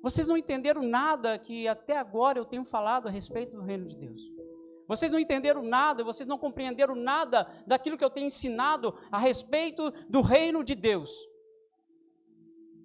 Vocês 0.02 0.28
não 0.28 0.38
entenderam 0.38 0.82
nada 0.84 1.38
que 1.38 1.68
até 1.68 1.98
agora 1.98 2.40
eu 2.40 2.46
tenho 2.46 2.64
falado 2.66 3.08
a 3.08 3.12
respeito 3.12 3.56
do 3.56 3.62
reino 3.62 3.88
de 3.88 3.96
Deus. 3.96 4.22
Vocês 4.88 5.12
não 5.12 5.20
entenderam 5.20 5.62
nada, 5.62 6.04
vocês 6.04 6.28
não 6.28 6.38
compreenderam 6.38 6.96
nada 6.96 7.46
daquilo 7.66 7.98
que 7.98 8.04
eu 8.04 8.10
tenho 8.10 8.28
ensinado 8.28 8.98
a 9.12 9.18
respeito 9.18 9.92
do 10.08 10.22
reino 10.22 10.64
de 10.64 10.76
Deus. 10.76 11.12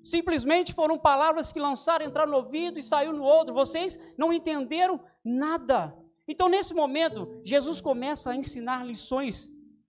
Simplesmente 0.05 0.73
foram 0.73 0.99
palavras 0.99 1.53
que 1.53 1.61
lançaram, 1.61 2.07
entraram 2.07 2.31
no 2.33 2.39
ouvido 2.39 2.79
e 2.79 2.83
saiu 2.83 3.13
no 3.13 3.23
outro. 3.23 3.55
Vocês 3.55 3.99
não 4.17 4.33
entenderam 4.33 5.01
nada. 5.25 5.97
Então, 6.27 6.49
nesse 6.49 6.75
momento, 6.75 7.41
Jesus 7.45 7.81
começa 7.81 8.31
a 8.31 8.37
ensinar 8.37 8.85
lições 8.85 9.49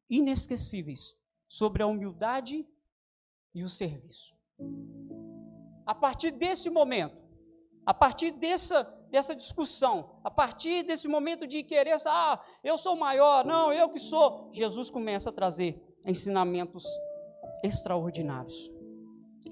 inesquecíveis 0.10 1.16
sobre 1.48 1.84
a 1.84 1.88
humildade 1.88 2.68
e 3.54 3.64
o 3.64 3.70
serviço. 3.70 4.36
A 5.86 5.94
partir 5.94 6.32
desse 6.32 6.70
momento, 6.70 7.22
a 7.86 7.94
partir 7.94 8.32
dessa, 8.32 8.84
dessa 9.10 9.36
discussão, 9.36 10.20
a 10.24 10.32
partir 10.32 10.84
desse 10.84 11.08
momento 11.08 11.46
de 11.46 11.64
querer, 11.64 11.98
ah, 12.08 12.42
eu 12.64 12.78
sou 12.78 12.96
maior, 12.96 13.46
não, 13.46 13.72
eu 13.74 13.90
que 13.90 14.00
sou, 14.00 14.50
Jesus 14.54 14.90
começa 14.90 15.30
a 15.30 15.34
trazer 15.34 15.82
ensinamentos 16.06 16.86
extraordinários. 17.64 18.73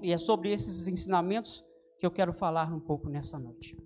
E 0.00 0.12
é 0.12 0.18
sobre 0.18 0.50
esses 0.50 0.88
ensinamentos 0.88 1.64
que 1.98 2.06
eu 2.06 2.10
quero 2.10 2.32
falar 2.32 2.72
um 2.72 2.80
pouco 2.80 3.08
nessa 3.08 3.38
noite. 3.38 3.76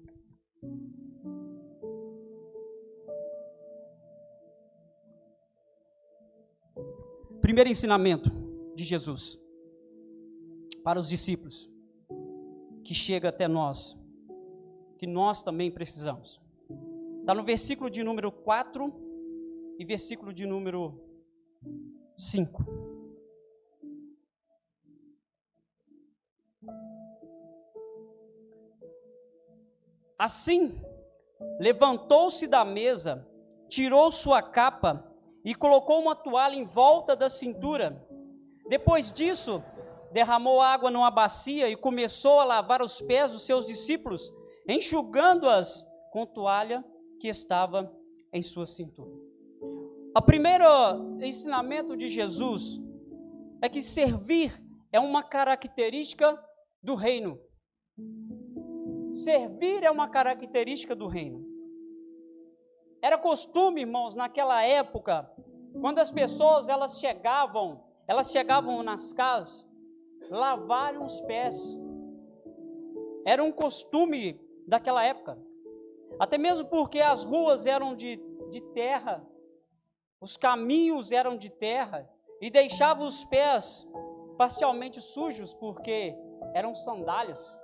Primeiro 7.40 7.70
ensinamento 7.70 8.30
de 8.74 8.84
Jesus 8.84 9.38
para 10.82 10.98
os 10.98 11.08
discípulos 11.08 11.70
que 12.82 12.94
chega 12.94 13.28
até 13.28 13.48
nós, 13.48 13.96
que 14.98 15.06
nós 15.06 15.42
também 15.42 15.70
precisamos. 15.70 16.40
Está 17.20 17.34
no 17.34 17.42
versículo 17.42 17.90
de 17.90 18.04
número 18.04 18.30
4 18.30 18.92
e 19.78 19.84
versículo 19.84 20.32
de 20.32 20.46
número 20.46 21.00
5. 22.16 22.64
Assim, 30.18 30.80
levantou-se 31.60 32.46
da 32.46 32.64
mesa, 32.64 33.28
tirou 33.68 34.10
sua 34.10 34.42
capa 34.42 35.04
e 35.44 35.54
colocou 35.54 36.00
uma 36.00 36.16
toalha 36.16 36.56
em 36.56 36.64
volta 36.64 37.14
da 37.14 37.28
cintura. 37.28 38.04
Depois 38.68 39.12
disso, 39.12 39.62
derramou 40.12 40.60
água 40.60 40.90
numa 40.90 41.10
bacia 41.10 41.68
e 41.68 41.76
começou 41.76 42.40
a 42.40 42.44
lavar 42.44 42.80
os 42.80 43.00
pés 43.00 43.32
dos 43.32 43.44
seus 43.44 43.66
discípulos, 43.66 44.32
enxugando-as 44.66 45.86
com 46.10 46.24
toalha 46.24 46.84
que 47.20 47.28
estava 47.28 47.92
em 48.32 48.42
sua 48.42 48.66
cintura. 48.66 49.10
O 50.16 50.22
primeiro 50.22 50.64
ensinamento 51.20 51.94
de 51.94 52.08
Jesus 52.08 52.80
é 53.60 53.68
que 53.68 53.82
servir 53.82 54.64
é 54.90 54.98
uma 54.98 55.22
característica 55.22 56.42
do 56.86 56.94
reino. 56.94 57.36
Servir 59.12 59.82
é 59.82 59.90
uma 59.90 60.08
característica 60.08 60.94
do 60.94 61.08
reino. 61.08 61.44
Era 63.02 63.18
costume, 63.18 63.80
irmãos, 63.80 64.14
naquela 64.14 64.62
época, 64.62 65.28
quando 65.80 65.98
as 65.98 66.12
pessoas 66.12 66.68
elas 66.68 67.00
chegavam, 67.00 67.84
elas 68.06 68.30
chegavam 68.30 68.84
nas 68.84 69.12
casas, 69.12 69.66
lavarem 70.30 71.02
os 71.02 71.20
pés. 71.22 71.76
Era 73.26 73.42
um 73.42 73.50
costume 73.50 74.40
daquela 74.64 75.04
época. 75.04 75.36
Até 76.20 76.38
mesmo 76.38 76.68
porque 76.68 77.00
as 77.00 77.24
ruas 77.24 77.66
eram 77.66 77.96
de, 77.96 78.16
de 78.48 78.60
terra, 78.72 79.26
os 80.20 80.36
caminhos 80.36 81.10
eram 81.10 81.36
de 81.36 81.50
terra, 81.50 82.08
e 82.40 82.48
deixava 82.48 83.02
os 83.02 83.24
pés 83.24 83.88
parcialmente 84.38 85.00
sujos, 85.00 85.52
porque 85.52 86.16
eram 86.54 86.74
sandálias. 86.74 87.60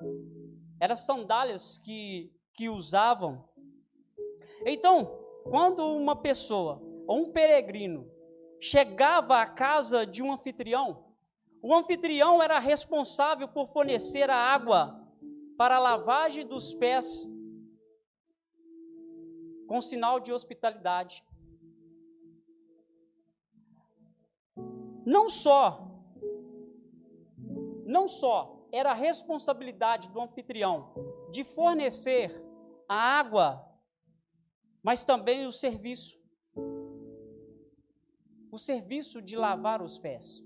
Eram 0.80 0.96
sandálias 0.96 1.78
que, 1.78 2.32
que 2.54 2.68
usavam. 2.68 3.48
Então, 4.66 5.18
quando 5.44 5.84
uma 5.84 6.16
pessoa 6.16 6.80
ou 7.06 7.22
um 7.22 7.32
peregrino 7.32 8.10
chegava 8.60 9.38
à 9.40 9.46
casa 9.46 10.06
de 10.06 10.22
um 10.22 10.32
anfitrião, 10.32 11.04
o 11.60 11.74
anfitrião 11.74 12.42
era 12.42 12.58
responsável 12.58 13.48
por 13.48 13.68
fornecer 13.68 14.28
a 14.30 14.36
água 14.36 15.00
para 15.56 15.76
a 15.76 15.80
lavagem 15.80 16.46
dos 16.46 16.74
pés, 16.74 17.28
com 19.68 19.80
sinal 19.80 20.18
de 20.18 20.32
hospitalidade. 20.32 21.24
Não 25.04 25.28
só, 25.28 25.88
não 27.84 28.06
só 28.06 28.61
era 28.72 28.92
a 28.92 28.94
responsabilidade 28.94 30.08
do 30.08 30.20
anfitrião 30.20 30.94
de 31.30 31.44
fornecer 31.44 32.42
a 32.88 32.94
água, 32.94 33.62
mas 34.82 35.04
também 35.04 35.46
o 35.46 35.52
serviço. 35.52 36.18
O 38.50 38.58
serviço 38.58 39.20
de 39.20 39.36
lavar 39.36 39.82
os 39.82 39.98
pés. 39.98 40.42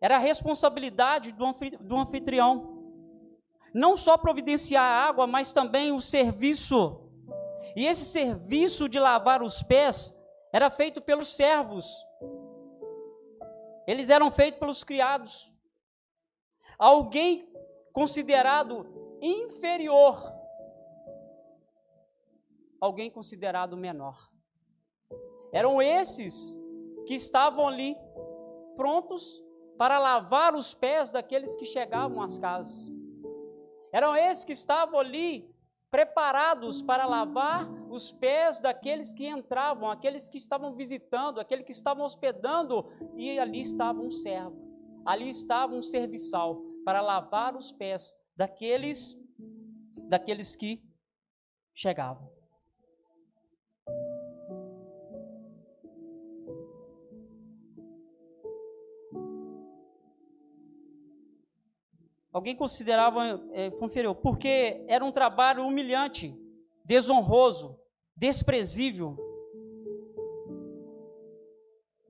Era 0.00 0.16
a 0.16 0.20
responsabilidade 0.20 1.32
do 1.32 1.96
anfitrião. 1.96 2.78
Não 3.74 3.96
só 3.96 4.16
providenciar 4.16 4.84
a 4.84 5.08
água, 5.08 5.26
mas 5.26 5.52
também 5.52 5.92
o 5.92 6.00
serviço. 6.00 7.04
E 7.76 7.84
esse 7.84 8.04
serviço 8.04 8.88
de 8.88 8.98
lavar 8.98 9.42
os 9.42 9.62
pés 9.62 10.16
era 10.52 10.70
feito 10.70 11.00
pelos 11.00 11.34
servos. 11.34 11.86
Eles 13.86 14.08
eram 14.08 14.30
feitos 14.30 14.58
pelos 14.58 14.84
criados. 14.84 15.52
Alguém 16.78 17.52
considerado 17.92 18.86
inferior, 19.20 20.32
alguém 22.80 23.10
considerado 23.10 23.76
menor. 23.76 24.30
Eram 25.52 25.82
esses 25.82 26.56
que 27.04 27.14
estavam 27.14 27.66
ali 27.66 27.96
prontos 28.76 29.42
para 29.76 29.98
lavar 29.98 30.54
os 30.54 30.72
pés 30.72 31.10
daqueles 31.10 31.56
que 31.56 31.66
chegavam 31.66 32.22
às 32.22 32.38
casas. 32.38 32.88
Eram 33.92 34.14
esses 34.14 34.44
que 34.44 34.52
estavam 34.52 35.00
ali 35.00 35.52
preparados 35.90 36.80
para 36.80 37.06
lavar 37.06 37.68
os 37.90 38.12
pés 38.12 38.60
daqueles 38.60 39.12
que 39.12 39.26
entravam, 39.26 39.90
aqueles 39.90 40.28
que 40.28 40.38
estavam 40.38 40.74
visitando, 40.74 41.40
aqueles 41.40 41.64
que 41.64 41.72
estavam 41.72 42.04
hospedando, 42.04 42.86
e 43.16 43.36
ali 43.36 43.62
estava 43.62 44.00
um 44.00 44.10
servo, 44.10 44.56
ali 45.04 45.28
estava 45.30 45.74
um 45.74 45.82
serviçal 45.82 46.67
para 46.88 47.02
lavar 47.02 47.54
os 47.54 47.70
pés 47.70 48.16
daqueles 48.34 49.14
daqueles 50.08 50.56
que 50.56 50.82
chegavam. 51.74 52.32
Alguém 62.32 62.56
considerava 62.56 63.38
é, 63.52 63.66
inferior, 63.84 64.14
porque 64.14 64.82
era 64.88 65.04
um 65.04 65.12
trabalho 65.12 65.66
humilhante, 65.66 66.34
desonroso, 66.86 67.78
desprezível. 68.16 69.14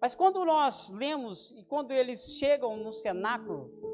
Mas 0.00 0.14
quando 0.14 0.44
nós 0.44 0.88
lemos 0.90 1.50
e 1.50 1.64
quando 1.64 1.90
eles 1.90 2.36
chegam 2.38 2.76
no 2.76 2.92
cenáculo, 2.92 3.87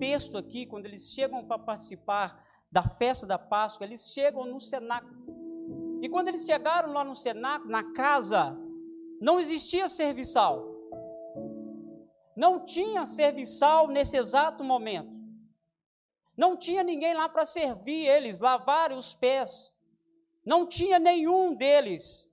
texto 0.00 0.38
aqui, 0.38 0.66
quando 0.66 0.86
eles 0.86 1.12
chegam 1.12 1.44
para 1.44 1.58
participar 1.58 2.42
da 2.72 2.82
festa 2.82 3.26
da 3.26 3.38
Páscoa, 3.38 3.84
eles 3.84 4.12
chegam 4.12 4.46
no 4.46 4.58
cenáculo. 4.58 6.00
E 6.02 6.08
quando 6.08 6.28
eles 6.28 6.46
chegaram 6.46 6.92
lá 6.92 7.04
no 7.04 7.14
cenáculo, 7.14 7.70
na 7.70 7.92
casa, 7.92 8.56
não 9.20 9.38
existia 9.38 9.86
serviçal. 9.86 10.66
Não 12.34 12.64
tinha 12.64 13.04
serviçal 13.04 13.86
nesse 13.86 14.16
exato 14.16 14.64
momento. 14.64 15.20
Não 16.34 16.56
tinha 16.56 16.82
ninguém 16.82 17.12
lá 17.12 17.28
para 17.28 17.44
servir 17.44 18.06
eles, 18.06 18.38
lavar 18.38 18.92
os 18.92 19.14
pés. 19.14 19.70
Não 20.42 20.66
tinha 20.66 20.98
nenhum 20.98 21.54
deles. 21.54 22.26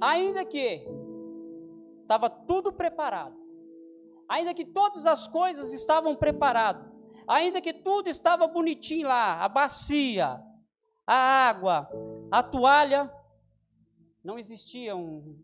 Ainda 0.00 0.46
que 0.46 0.88
estava 2.00 2.30
tudo 2.30 2.72
preparado. 2.72 3.41
Ainda 4.32 4.54
que 4.54 4.64
todas 4.64 5.06
as 5.06 5.28
coisas 5.28 5.74
estavam 5.74 6.16
preparadas. 6.16 6.90
Ainda 7.28 7.60
que 7.60 7.70
tudo 7.70 8.08
estava 8.08 8.46
bonitinho 8.46 9.06
lá, 9.06 9.44
a 9.44 9.46
bacia, 9.46 10.42
a 11.06 11.14
água, 11.14 11.86
a 12.30 12.42
toalha, 12.42 13.12
não 14.24 14.38
existia 14.38 14.96
um, 14.96 15.38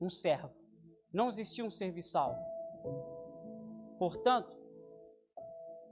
um 0.00 0.10
servo, 0.10 0.52
não 1.12 1.28
existia 1.28 1.64
um 1.64 1.70
serviçal. 1.70 2.34
Portanto, 3.96 4.52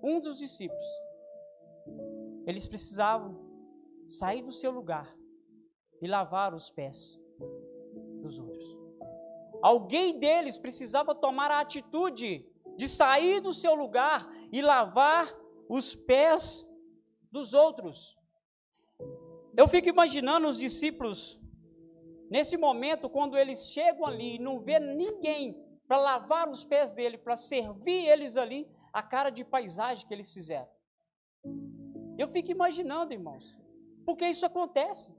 um 0.02 0.20
dos 0.20 0.38
discípulos, 0.38 0.87
eles 2.48 2.66
precisavam 2.66 3.38
sair 4.09 4.42
do 4.42 4.50
seu 4.50 4.72
lugar 4.72 5.09
e 6.02 6.09
lavar 6.09 6.52
os 6.52 6.68
pés 6.68 7.16
dos 8.22 8.40
outros. 8.40 8.49
Alguém 9.62 10.18
deles 10.18 10.58
precisava 10.58 11.14
tomar 11.14 11.50
a 11.50 11.60
atitude 11.60 12.46
de 12.76 12.88
sair 12.88 13.40
do 13.40 13.52
seu 13.52 13.74
lugar 13.74 14.26
e 14.52 14.62
lavar 14.62 15.28
os 15.68 15.94
pés 15.94 16.66
dos 17.30 17.52
outros. 17.52 18.16
Eu 19.56 19.68
fico 19.68 19.88
imaginando 19.88 20.48
os 20.48 20.58
discípulos 20.58 21.38
nesse 22.30 22.56
momento 22.56 23.10
quando 23.10 23.36
eles 23.36 23.70
chegam 23.70 24.06
ali 24.06 24.36
e 24.36 24.38
não 24.38 24.60
vê 24.60 24.78
ninguém 24.78 25.62
para 25.86 25.98
lavar 25.98 26.48
os 26.48 26.64
pés 26.64 26.94
dele, 26.94 27.18
para 27.18 27.36
servir 27.36 28.08
eles 28.08 28.36
ali, 28.36 28.68
a 28.92 29.02
cara 29.02 29.30
de 29.30 29.44
paisagem 29.44 30.06
que 30.06 30.14
eles 30.14 30.32
fizeram. 30.32 30.68
Eu 32.16 32.28
fico 32.28 32.50
imaginando, 32.50 33.12
irmãos, 33.12 33.58
porque 34.06 34.26
isso 34.26 34.46
acontece. 34.46 35.12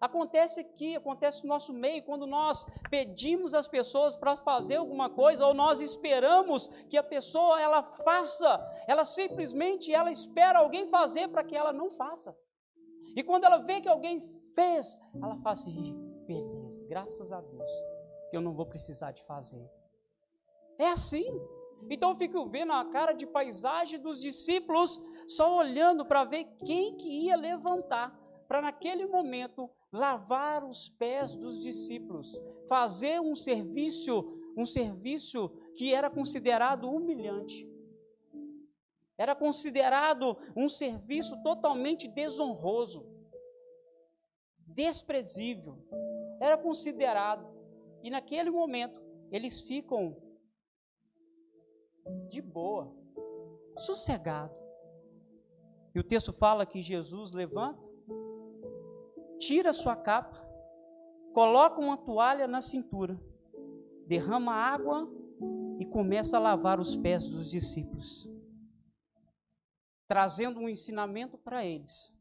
Acontece 0.00 0.60
aqui, 0.60 0.96
acontece 0.96 1.42
no 1.42 1.50
nosso 1.50 1.74
meio, 1.74 2.02
quando 2.02 2.26
nós 2.26 2.64
pedimos 2.88 3.52
às 3.52 3.68
pessoas 3.68 4.16
para 4.16 4.34
fazer 4.34 4.76
alguma 4.76 5.10
coisa, 5.10 5.46
ou 5.46 5.52
nós 5.52 5.78
esperamos 5.78 6.68
que 6.88 6.96
a 6.96 7.02
pessoa 7.02 7.60
ela 7.60 7.82
faça, 7.82 8.58
ela 8.86 9.04
simplesmente 9.04 9.92
ela 9.92 10.10
espera 10.10 10.60
alguém 10.60 10.88
fazer 10.88 11.28
para 11.28 11.44
que 11.44 11.54
ela 11.54 11.70
não 11.70 11.90
faça. 11.90 12.34
E 13.14 13.22
quando 13.22 13.44
ela 13.44 13.58
vê 13.58 13.82
que 13.82 13.88
alguém 13.88 14.26
fez, 14.54 14.98
ela 15.16 15.36
fala 15.36 15.52
assim: 15.52 15.92
beleza, 16.26 16.82
graças 16.86 17.30
a 17.30 17.42
Deus, 17.42 17.70
que 18.30 18.36
eu 18.36 18.40
não 18.40 18.54
vou 18.54 18.64
precisar 18.64 19.12
de 19.12 19.22
fazer. 19.24 19.68
É 20.78 20.88
assim. 20.88 21.26
Então 21.90 22.10
eu 22.10 22.16
fico 22.16 22.48
vendo 22.48 22.72
a 22.72 22.86
cara 22.86 23.12
de 23.12 23.26
paisagem 23.26 24.00
dos 24.00 24.18
discípulos, 24.18 24.98
só 25.28 25.58
olhando 25.58 26.06
para 26.06 26.24
ver 26.24 26.44
quem 26.64 26.96
que 26.96 27.26
ia 27.26 27.36
levantar, 27.36 28.18
para 28.48 28.62
naquele 28.62 29.06
momento 29.06 29.70
lavar 29.92 30.64
os 30.64 30.88
pés 30.88 31.36
dos 31.36 31.60
discípulos, 31.60 32.40
fazer 32.68 33.20
um 33.20 33.34
serviço, 33.34 34.52
um 34.56 34.64
serviço 34.64 35.48
que 35.74 35.92
era 35.94 36.08
considerado 36.08 36.90
humilhante. 36.90 37.68
Era 39.18 39.34
considerado 39.34 40.38
um 40.56 40.68
serviço 40.68 41.42
totalmente 41.42 42.08
desonroso, 42.08 43.06
desprezível. 44.58 45.76
Era 46.40 46.56
considerado. 46.56 47.46
E 48.02 48.08
naquele 48.08 48.50
momento, 48.50 48.98
eles 49.30 49.60
ficam 49.60 50.16
de 52.30 52.40
boa, 52.40 52.90
sossegado. 53.78 54.54
E 55.94 55.98
o 55.98 56.04
texto 56.04 56.32
fala 56.32 56.64
que 56.64 56.80
Jesus 56.80 57.32
levanta, 57.32 57.89
tira 59.40 59.72
sua 59.72 59.96
capa 59.96 60.38
coloca 61.32 61.80
uma 61.80 61.96
toalha 61.96 62.46
na 62.46 62.60
cintura, 62.60 63.18
derrama 64.06 64.52
água 64.52 65.08
e 65.78 65.86
começa 65.86 66.36
a 66.36 66.40
lavar 66.40 66.78
os 66.78 66.96
pés 66.96 67.28
dos 67.28 67.50
discípulos, 67.50 68.28
trazendo 70.06 70.60
um 70.60 70.68
ensinamento 70.68 71.38
para 71.38 71.64
eles 71.64 72.12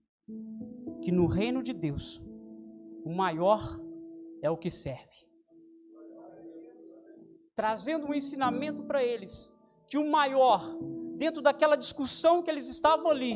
que 1.02 1.12
no 1.12 1.26
reino 1.26 1.62
de 1.62 1.74
Deus 1.74 2.22
o 3.04 3.12
maior 3.12 3.62
é 4.42 4.50
o 4.50 4.58
que 4.58 4.70
serve. 4.70 5.28
Trazendo 7.56 8.08
um 8.08 8.14
ensinamento 8.14 8.84
para 8.84 9.04
eles 9.04 9.52
que 9.88 9.98
o 9.98 10.10
maior, 10.10 10.64
dentro 11.18 11.42
daquela 11.42 11.76
discussão 11.76 12.42
que 12.42 12.50
eles 12.50 12.70
estavam 12.70 13.10
ali, 13.10 13.36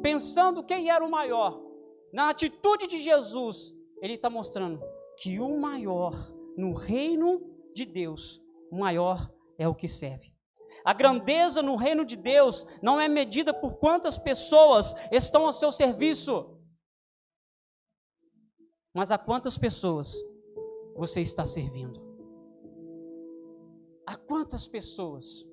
pensando 0.00 0.62
quem 0.62 0.88
era 0.88 1.04
o 1.04 1.10
maior, 1.10 1.69
na 2.12 2.28
atitude 2.28 2.86
de 2.86 2.98
Jesus, 2.98 3.74
ele 4.02 4.14
está 4.14 4.28
mostrando 4.28 4.82
que 5.16 5.38
o 5.38 5.58
maior 5.58 6.14
no 6.56 6.74
reino 6.74 7.40
de 7.74 7.84
Deus, 7.84 8.42
o 8.70 8.78
maior 8.78 9.32
é 9.58 9.68
o 9.68 9.74
que 9.74 9.88
serve. 9.88 10.34
A 10.84 10.92
grandeza 10.92 11.62
no 11.62 11.76
reino 11.76 12.04
de 12.04 12.16
Deus 12.16 12.66
não 12.82 13.00
é 13.00 13.06
medida 13.06 13.52
por 13.52 13.76
quantas 13.76 14.18
pessoas 14.18 14.94
estão 15.12 15.46
a 15.46 15.52
seu 15.52 15.70
serviço, 15.70 16.58
mas 18.94 19.10
a 19.10 19.18
quantas 19.18 19.58
pessoas 19.58 20.14
você 20.96 21.20
está 21.20 21.44
servindo. 21.44 22.00
A 24.06 24.16
quantas 24.16 24.66
pessoas? 24.66 25.46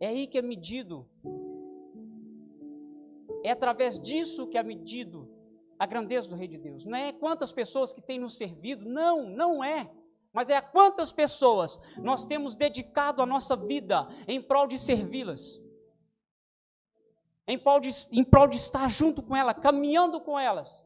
É 0.00 0.08
aí 0.08 0.26
que 0.26 0.38
é 0.38 0.42
medido. 0.42 1.08
É 3.44 3.50
através 3.50 4.00
disso 4.00 4.48
que 4.48 4.56
é 4.56 4.62
medido 4.62 5.30
a 5.78 5.84
grandeza 5.84 6.30
do 6.30 6.34
Rei 6.34 6.48
de 6.48 6.56
Deus. 6.56 6.86
Não 6.86 6.96
é 6.96 7.12
quantas 7.12 7.52
pessoas 7.52 7.92
que 7.92 8.00
têm 8.00 8.18
nos 8.18 8.38
servido, 8.38 8.88
não, 8.88 9.28
não 9.28 9.62
é. 9.62 9.90
Mas 10.32 10.48
é 10.48 10.56
a 10.56 10.62
quantas 10.62 11.12
pessoas 11.12 11.78
nós 11.98 12.24
temos 12.24 12.56
dedicado 12.56 13.20
a 13.20 13.26
nossa 13.26 13.54
vida 13.54 14.08
em 14.26 14.40
prol 14.40 14.66
de 14.66 14.78
servi-las, 14.78 15.60
em, 17.46 17.58
prol 17.58 17.80
de, 17.80 17.90
em 18.10 18.24
prol 18.24 18.48
de 18.48 18.56
estar 18.56 18.88
junto 18.88 19.22
com 19.22 19.36
ela, 19.36 19.52
caminhando 19.52 20.18
com 20.22 20.40
elas, 20.40 20.82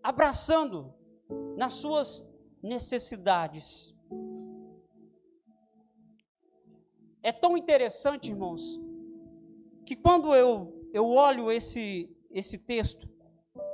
abraçando 0.00 0.94
nas 1.56 1.74
suas 1.74 2.24
necessidades. 2.62 3.92
É 7.20 7.32
tão 7.32 7.56
interessante, 7.56 8.30
irmãos, 8.30 8.80
que 9.88 9.96
quando 9.96 10.34
eu, 10.34 10.86
eu 10.92 11.06
olho 11.06 11.50
esse, 11.50 12.14
esse 12.30 12.58
texto, 12.58 13.08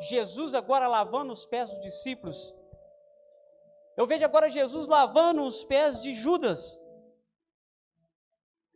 Jesus 0.09 0.55
agora 0.55 0.87
lavando 0.87 1.33
os 1.33 1.45
pés 1.45 1.69
dos 1.69 1.81
discípulos, 1.81 2.55
eu 3.97 4.07
vejo 4.07 4.25
agora 4.25 4.49
Jesus 4.49 4.87
lavando 4.87 5.43
os 5.43 5.65
pés 5.65 6.01
de 6.01 6.15
Judas. 6.15 6.81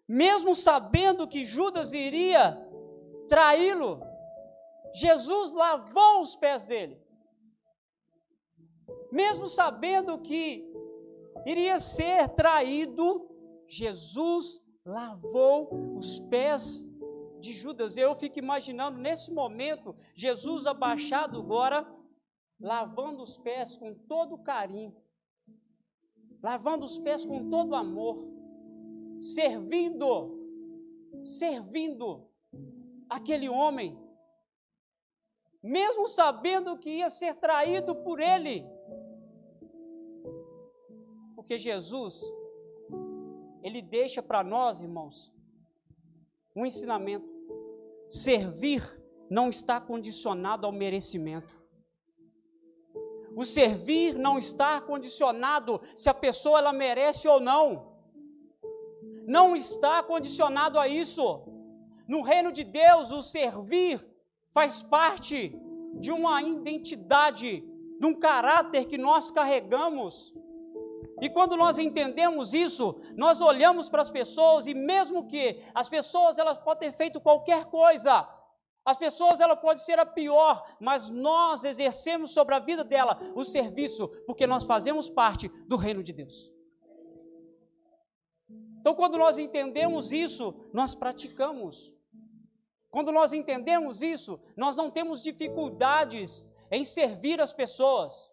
Mesmo 0.09 0.53
sabendo 0.53 1.29
que 1.29 1.45
Judas 1.45 1.93
iria 1.93 2.61
traí-lo, 3.29 4.01
Jesus 4.93 5.53
lavou 5.53 6.23
os 6.23 6.35
pés 6.35 6.67
dele. 6.67 7.01
Mesmo 9.13 9.47
sabendo 9.47 10.19
que 10.19 10.69
iria 11.47 11.79
ser 11.79 12.31
traído, 12.31 13.31
Jesus 13.69 14.61
lavou 14.85 15.97
os 15.97 16.19
pés 16.19 16.88
de 17.41 17.53
Judas. 17.53 17.97
Eu 17.97 18.15
fico 18.17 18.39
imaginando 18.39 18.99
nesse 18.99 19.33
momento 19.33 19.95
Jesus 20.15 20.67
abaixado 20.67 21.39
agora, 21.39 21.87
lavando 22.61 23.23
os 23.23 23.39
pés 23.39 23.77
com 23.77 23.95
todo 23.95 24.43
carinho, 24.43 24.95
lavando 26.43 26.85
os 26.85 26.99
pés 26.99 27.25
com 27.25 27.49
todo 27.49 27.75
amor, 27.75 28.19
servindo, 29.21 30.37
servindo 31.25 32.29
aquele 33.09 33.49
homem, 33.49 33.99
mesmo 35.63 36.07
sabendo 36.07 36.79
que 36.79 36.91
ia 36.91 37.11
ser 37.11 37.35
traído 37.35 37.95
por 37.95 38.21
ele. 38.21 38.65
Porque 41.35 41.59
Jesus, 41.59 42.23
ele 43.63 43.81
deixa 43.81 44.23
para 44.23 44.45
nós, 44.45 44.81
irmãos, 44.81 45.33
um 46.59 46.67
ensinamento. 46.67 47.29
Servir 48.11 48.83
não 49.31 49.49
está 49.49 49.81
condicionado 49.81 50.67
ao 50.67 50.73
merecimento. 50.73 51.57
O 53.37 53.45
servir 53.45 54.15
não 54.19 54.39
está 54.39 54.81
condicionado 54.81 55.81
se 55.95 56.11
a 56.11 56.15
pessoa 56.15 56.59
ela 56.59 56.73
merece 56.73 57.29
ou 57.29 57.39
não. 57.39 57.97
Não 59.25 59.55
está 59.55 60.03
condicionado 60.03 60.79
a 60.81 60.89
isso. 60.89 61.47
No 62.09 62.23
reino 62.23 62.51
de 62.51 62.65
Deus, 62.65 63.13
o 63.13 63.23
servir 63.23 64.05
faz 64.53 64.83
parte 64.83 65.57
de 66.01 66.11
uma 66.11 66.43
identidade, 66.43 67.63
de 68.01 68.07
um 68.07 68.19
caráter 68.19 68.87
que 68.87 68.99
nós 68.99 69.31
carregamos. 69.31 70.35
E 71.21 71.29
quando 71.29 71.57
nós 71.57 71.79
entendemos 71.79 72.55
isso, 72.55 73.01
nós 73.17 73.41
olhamos 73.41 73.89
para 73.89 74.03
as 74.03 74.11
pessoas 74.11 74.67
e 74.67 74.75
mesmo 74.75 75.27
que 75.27 75.63
as 75.75 75.89
pessoas 75.89 76.39
elas 76.39 76.59
podem 76.59 76.91
ter 76.91 76.97
feito 76.97 77.21
qualquer 77.21 77.67
coisa, 77.67 78.29
as 78.85 78.97
pessoas 78.97 79.41
ela 79.41 79.55
pode 79.55 79.83
ser 79.83 79.99
a 79.99 80.07
pior, 80.07 80.65
mas 80.81 81.11
nós 81.11 81.65
exercemos 81.65 82.31
sobre 82.31 82.55
a 82.55 82.59
vida 82.59 82.83
dela 82.83 83.19
o 83.35 83.45
serviço, 83.45 84.09
porque 84.27 84.47
nós 84.47 84.65
fazemos 84.65 85.11
parte 85.11 85.49
do 85.67 85.77
reino 85.77 86.03
de 86.03 86.13
Deus. 86.13 86.51
Então, 88.81 88.95
quando 88.95 89.19
nós 89.19 89.37
entendemos 89.37 90.13
isso, 90.13 90.55
nós 90.73 90.95
praticamos. 90.95 91.95
Quando 92.91 93.13
nós 93.13 93.35
entendemos 93.35 94.01
isso, 94.01 94.41
nós 94.57 94.77
não 94.77 94.91
temos 94.91 95.23
dificuldades 95.23 96.49
em 96.71 96.85
servir 96.85 97.41
as 97.41 97.53
pessoas 97.53 98.31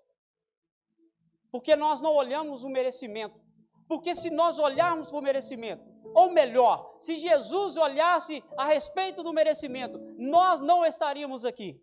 porque 1.56 1.74
nós 1.74 2.02
não 2.02 2.13
olhamos 2.13 2.65
o 2.65 2.70
merecimento. 2.70 3.39
Porque 3.88 4.13
se 4.13 4.30
nós 4.30 4.60
olharmos 4.60 5.10
para 5.10 5.20
o 5.20 5.22
merecimento, 5.22 5.86
ou 6.13 6.30
melhor, 6.30 6.98
se 7.00 7.15
Jesus 7.15 7.78
olhasse 7.78 8.44
a 8.58 8.65
respeito 8.65 9.24
do 9.24 9.32
merecimento, 9.32 9.98
nós 10.18 10.60
não 10.60 10.86
estaríamos 10.86 11.46
aqui. 11.46 11.82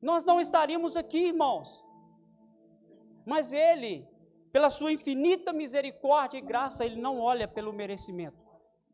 Nós 0.00 0.22
não 0.22 0.40
estaríamos 0.40 0.96
aqui, 0.96 1.18
irmãos. 1.30 1.84
Mas 3.26 3.52
Ele, 3.52 4.06
pela 4.52 4.70
Sua 4.70 4.92
infinita 4.92 5.52
misericórdia 5.52 6.38
e 6.38 6.42
graça, 6.42 6.86
Ele 6.86 7.00
não 7.00 7.18
olha 7.18 7.48
pelo 7.48 7.72
merecimento. 7.72 8.40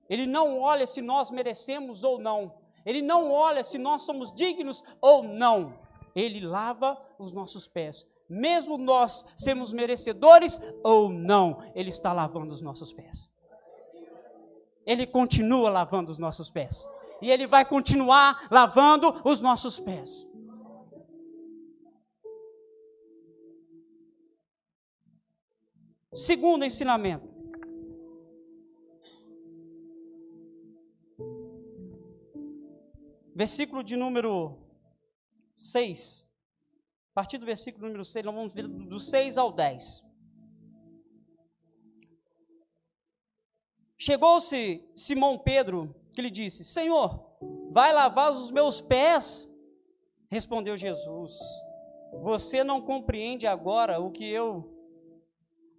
Ele 0.08 0.24
não 0.24 0.58
olha 0.58 0.86
se 0.86 1.02
nós 1.02 1.30
merecemos 1.30 2.02
ou 2.02 2.18
não. 2.18 2.54
Ele 2.86 3.02
não 3.02 3.30
olha 3.30 3.62
se 3.62 3.76
nós 3.76 4.04
somos 4.04 4.32
dignos 4.32 4.82
ou 5.02 5.22
não. 5.22 5.78
Ele 6.16 6.40
lava 6.40 6.98
os 7.18 7.34
nossos 7.34 7.68
pés 7.68 8.10
mesmo 8.32 8.78
nós 8.78 9.26
sermos 9.36 9.74
merecedores 9.74 10.58
ou 10.82 11.10
não, 11.10 11.62
Ele 11.74 11.90
está 11.90 12.12
lavando 12.12 12.54
os 12.54 12.62
nossos 12.62 12.92
pés. 12.92 13.30
Ele 14.86 15.06
continua 15.06 15.68
lavando 15.68 16.10
os 16.10 16.18
nossos 16.18 16.50
pés. 16.50 16.88
E 17.20 17.30
Ele 17.30 17.46
vai 17.46 17.64
continuar 17.64 18.48
lavando 18.50 19.20
os 19.24 19.38
nossos 19.40 19.78
pés. 19.78 20.26
Segundo 26.14 26.64
ensinamento. 26.64 27.30
Versículo 33.34 33.82
de 33.82 33.96
número 33.96 34.58
6. 35.56 36.31
A 37.12 37.14
partir 37.14 37.36
do 37.36 37.44
versículo 37.44 37.86
número 37.86 38.04
6, 38.04 38.24
nós 38.24 38.34
vamos 38.34 38.54
ver 38.54 38.66
do 38.66 38.98
6 38.98 39.36
ao 39.36 39.52
10. 39.52 40.02
Chegou-se 43.98 44.90
Simão 44.96 45.38
Pedro, 45.38 45.94
que 46.12 46.22
lhe 46.22 46.30
disse: 46.30 46.64
Senhor, 46.64 47.36
vai 47.70 47.92
lavar 47.92 48.30
os 48.30 48.50
meus 48.50 48.80
pés? 48.80 49.46
Respondeu 50.30 50.74
Jesus: 50.74 51.36
Você 52.22 52.64
não 52.64 52.80
compreende 52.80 53.46
agora 53.46 54.00
o 54.00 54.10
que 54.10 54.26
eu 54.26 54.72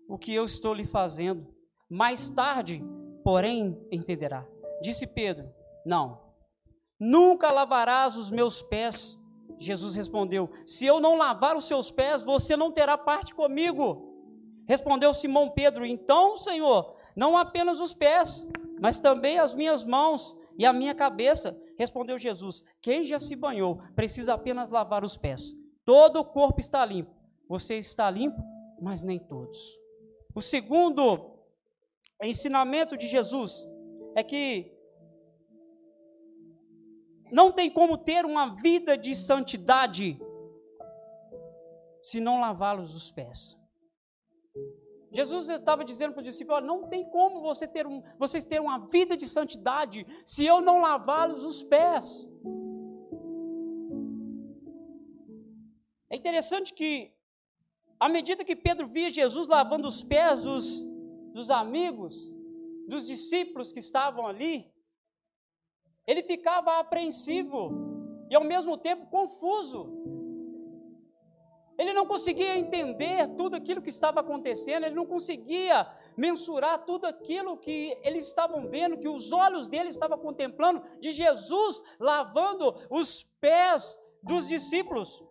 o 0.07 0.17
que 0.17 0.31
eu 0.31 0.45
estou 0.45 0.73
lhe 0.75 0.85
fazendo. 0.85 1.51
Mais 1.89 2.29
tarde, 2.29 2.83
porém, 3.23 3.83
entenderá. 3.91 4.47
Disse 4.83 5.07
Pedro: 5.07 5.51
Não. 5.83 6.21
Nunca 6.99 7.51
lavarás 7.51 8.15
os 8.15 8.29
meus 8.29 8.61
pés. 8.61 9.19
Jesus 9.59 9.95
respondeu: 9.95 10.49
Se 10.65 10.85
eu 10.85 10.99
não 10.99 11.15
lavar 11.15 11.55
os 11.55 11.65
seus 11.65 11.91
pés, 11.91 12.23
você 12.23 12.55
não 12.55 12.71
terá 12.71 12.97
parte 12.97 13.33
comigo. 13.33 14.13
Respondeu 14.67 15.13
Simão 15.13 15.49
Pedro: 15.49 15.85
Então, 15.85 16.35
Senhor, 16.35 16.95
não 17.15 17.37
apenas 17.37 17.79
os 17.79 17.93
pés, 17.93 18.47
mas 18.79 18.99
também 18.99 19.39
as 19.39 19.53
minhas 19.53 19.83
mãos 19.83 20.35
e 20.57 20.65
a 20.65 20.73
minha 20.73 20.95
cabeça? 20.95 21.57
Respondeu 21.77 22.17
Jesus: 22.17 22.63
Quem 22.81 23.05
já 23.05 23.19
se 23.19 23.35
banhou 23.35 23.81
precisa 23.95 24.33
apenas 24.33 24.69
lavar 24.69 25.03
os 25.03 25.17
pés. 25.17 25.53
Todo 25.85 26.19
o 26.19 26.25
corpo 26.25 26.59
está 26.59 26.85
limpo. 26.85 27.11
Você 27.47 27.77
está 27.77 28.09
limpo, 28.09 28.41
mas 28.81 29.03
nem 29.03 29.19
todos. 29.19 29.59
O 30.33 30.41
segundo 30.41 31.37
ensinamento 32.21 32.97
de 32.97 33.07
Jesus 33.07 33.67
é 34.15 34.23
que 34.23 34.71
não 37.33 37.51
tem 37.51 37.67
como 37.67 37.97
ter 37.97 38.25
uma 38.25 38.53
vida 38.61 38.95
de 38.95 39.15
santidade 39.15 40.19
se 41.99 42.21
não 42.21 42.39
lavá-los 42.39 42.93
os 42.95 43.11
pés. 43.11 43.57
Jesus 45.11 45.49
estava 45.49 45.83
dizendo 45.83 46.13
para 46.13 46.21
os 46.21 46.27
discípulos: 46.27 46.63
não 46.63 46.87
tem 46.87 47.09
como 47.09 47.41
você 47.41 47.67
ter 47.67 47.87
um, 47.87 48.03
vocês 48.19 48.45
terem 48.45 48.63
uma 48.63 48.87
vida 48.87 49.17
de 49.17 49.27
santidade 49.27 50.05
se 50.23 50.45
eu 50.45 50.61
não 50.61 50.79
lavá-los 50.79 51.43
os 51.43 51.63
pés. 51.63 52.27
É 56.11 56.15
interessante 56.15 56.71
que, 56.71 57.11
à 57.99 58.07
medida 58.07 58.45
que 58.45 58.55
Pedro 58.55 58.87
via 58.87 59.09
Jesus 59.09 59.47
lavando 59.47 59.87
os 59.87 60.03
pés 60.03 60.43
dos, 60.43 60.83
dos 61.33 61.49
amigos, 61.49 62.31
dos 62.87 63.07
discípulos 63.07 63.73
que 63.73 63.79
estavam 63.79 64.27
ali, 64.27 64.72
ele 66.05 66.23
ficava 66.23 66.79
apreensivo 66.79 67.71
e 68.29 68.35
ao 68.35 68.43
mesmo 68.43 68.77
tempo 68.77 69.05
confuso. 69.07 70.01
Ele 71.77 71.91
não 71.91 72.05
conseguia 72.05 72.57
entender 72.57 73.27
tudo 73.35 73.55
aquilo 73.55 73.81
que 73.81 73.89
estava 73.89 74.19
acontecendo, 74.19 74.85
ele 74.85 74.95
não 74.95 75.07
conseguia 75.07 75.87
mensurar 76.15 76.85
tudo 76.85 77.05
aquilo 77.05 77.57
que 77.57 77.97
eles 78.03 78.27
estavam 78.27 78.69
vendo, 78.69 78.99
que 78.99 79.09
os 79.09 79.31
olhos 79.31 79.67
dele 79.67 79.89
estavam 79.89 80.19
contemplando, 80.19 80.83
de 80.99 81.11
Jesus 81.11 81.81
lavando 81.99 82.75
os 82.91 83.23
pés 83.41 83.97
dos 84.21 84.47
discípulos. 84.47 85.23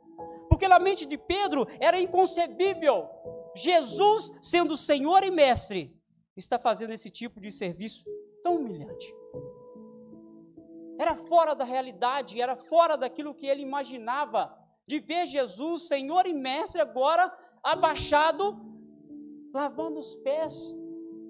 Porque 0.49 0.67
na 0.67 0.81
mente 0.81 1.07
de 1.07 1.17
Pedro 1.17 1.67
era 1.81 2.01
inconcebível 2.01 3.09
Jesus, 3.55 4.33
sendo 4.41 4.77
Senhor 4.77 5.23
e 5.23 5.31
Mestre, 5.31 5.95
está 6.37 6.59
fazendo 6.59 6.93
esse 6.93 7.11
tipo 7.11 7.41
de 7.41 7.53
serviço 7.53 8.05
tão 8.43 8.57
humilhante. 8.57 9.15
Era 11.03 11.17
fora 11.17 11.53
da 11.53 11.65
realidade, 11.65 12.41
era 12.41 12.55
fora 12.55 12.97
daquilo 12.97 13.35
que 13.35 13.49
ele 13.49 13.61
imaginava 13.61 14.57
de 14.87 15.01
ver 15.01 15.27
Jesus, 15.27 15.89
Senhor 15.89 16.27
e 16.29 16.33
Mestre, 16.33 16.81
agora 16.81 17.25
abaixado, 17.61 18.45
lavando 19.53 19.99
os 19.99 20.15
pés 20.15 20.73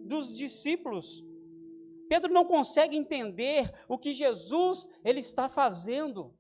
dos 0.05 0.35
discípulos. 0.35 1.25
Pedro 2.07 2.31
não 2.31 2.45
consegue 2.45 2.95
entender 2.95 3.73
o 3.89 3.97
que 3.97 4.13
Jesus 4.13 4.91
ele 5.03 5.21
está 5.21 5.49
fazendo. 5.49 6.35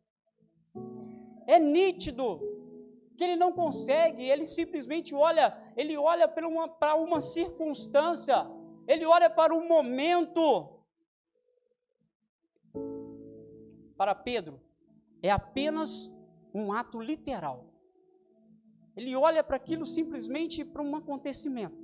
É 1.47 1.59
nítido 1.59 2.39
que 3.17 3.25
ele 3.25 3.37
não 3.37 3.51
consegue, 3.51 4.29
ele 4.29 4.45
simplesmente 4.45 5.15
olha, 5.15 5.57
ele 5.75 5.97
olha 5.97 6.29
para 6.29 6.47
uma, 6.47 6.67
uma 6.97 7.21
circunstância, 7.23 8.47
ele 8.87 9.07
olha 9.07 9.31
para 9.31 9.55
um 9.55 9.67
momento. 9.67 10.82
Para 13.97 14.15
Pedro, 14.15 14.61
é 15.23 15.31
apenas 15.31 16.11
um 16.53 16.73
ato 16.73 17.01
literal. 17.01 17.67
Ele 18.97 19.15
olha 19.17 19.43
para 19.43 19.57
aquilo 19.57 19.87
simplesmente 19.87 20.65
para 20.65 20.83
um 20.83 20.95
acontecimento. 20.97 21.81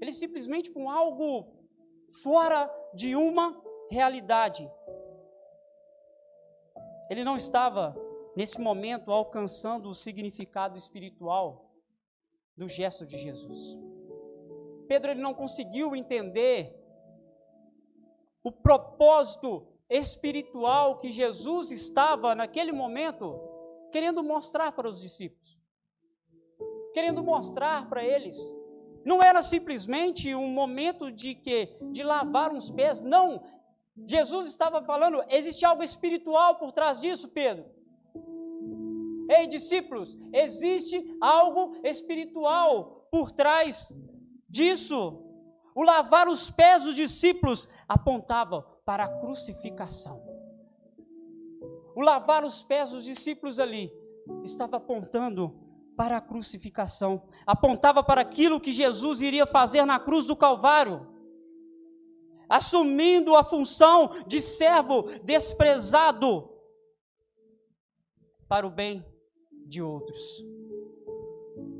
Ele 0.00 0.12
simplesmente 0.12 0.70
para 0.70 0.82
um 0.82 0.90
algo 0.90 1.46
fora 2.22 2.70
de 2.92 3.14
uma 3.14 3.62
realidade. 3.90 4.68
Ele 7.10 7.22
não 7.22 7.36
estava 7.36 7.94
nesse 8.36 8.60
momento 8.60 9.12
alcançando 9.12 9.88
o 9.88 9.94
significado 9.94 10.76
espiritual 10.76 11.70
do 12.56 12.68
gesto 12.68 13.06
de 13.06 13.16
Jesus. 13.18 13.76
Pedro 14.88 15.12
ele 15.12 15.20
não 15.20 15.34
conseguiu 15.34 15.94
entender 15.94 16.76
o 18.42 18.50
propósito 18.50 19.66
espiritual 19.94 20.98
que 20.98 21.12
Jesus 21.12 21.70
estava 21.70 22.34
naquele 22.34 22.72
momento 22.72 23.40
querendo 23.92 24.24
mostrar 24.24 24.72
para 24.72 24.88
os 24.88 25.00
discípulos, 25.00 25.56
querendo 26.92 27.22
mostrar 27.22 27.88
para 27.88 28.02
eles. 28.02 28.36
Não 29.04 29.22
era 29.22 29.40
simplesmente 29.40 30.34
um 30.34 30.48
momento 30.48 31.12
de 31.12 31.36
que 31.36 31.78
de 31.92 32.02
lavar 32.02 32.52
uns 32.52 32.70
pés, 32.70 32.98
não. 32.98 33.44
Jesus 34.08 34.46
estava 34.46 34.82
falando, 34.82 35.22
existe 35.28 35.64
algo 35.64 35.84
espiritual 35.84 36.56
por 36.56 36.72
trás 36.72 36.98
disso, 36.98 37.28
Pedro. 37.28 37.64
Ei, 39.30 39.46
discípulos, 39.46 40.18
existe 40.32 41.16
algo 41.20 41.76
espiritual 41.84 43.06
por 43.12 43.30
trás 43.30 43.94
disso. 44.48 45.22
O 45.72 45.84
lavar 45.84 46.26
os 46.26 46.50
pés 46.50 46.82
dos 46.82 46.96
discípulos 46.96 47.68
apontava 47.88 48.73
para 48.84 49.04
a 49.04 49.20
crucificação 49.20 50.34
o 51.94 52.00
lavar 52.00 52.44
os 52.44 52.62
pés 52.62 52.90
dos 52.90 53.04
discípulos 53.04 53.58
ali, 53.58 53.92
estava 54.42 54.78
apontando 54.78 55.54
para 55.96 56.16
a 56.16 56.20
crucificação, 56.20 57.28
apontava 57.46 58.02
para 58.02 58.20
aquilo 58.20 58.60
que 58.60 58.72
Jesus 58.72 59.20
iria 59.20 59.46
fazer 59.46 59.84
na 59.84 60.00
cruz 60.00 60.26
do 60.26 60.34
Calvário, 60.34 61.06
assumindo 62.48 63.36
a 63.36 63.44
função 63.44 64.10
de 64.26 64.40
servo 64.40 65.04
desprezado 65.22 66.50
para 68.48 68.66
o 68.66 68.70
bem 68.70 69.06
de 69.66 69.80
outros. 69.80 70.44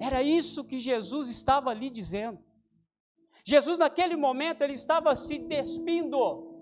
Era 0.00 0.22
isso 0.22 0.64
que 0.64 0.78
Jesus 0.78 1.28
estava 1.28 1.70
ali 1.70 1.90
dizendo. 1.90 2.38
Jesus, 3.44 3.76
naquele 3.76 4.16
momento, 4.16 4.62
ele 4.62 4.72
estava 4.72 5.14
se 5.16 5.38
despindo, 5.38 6.53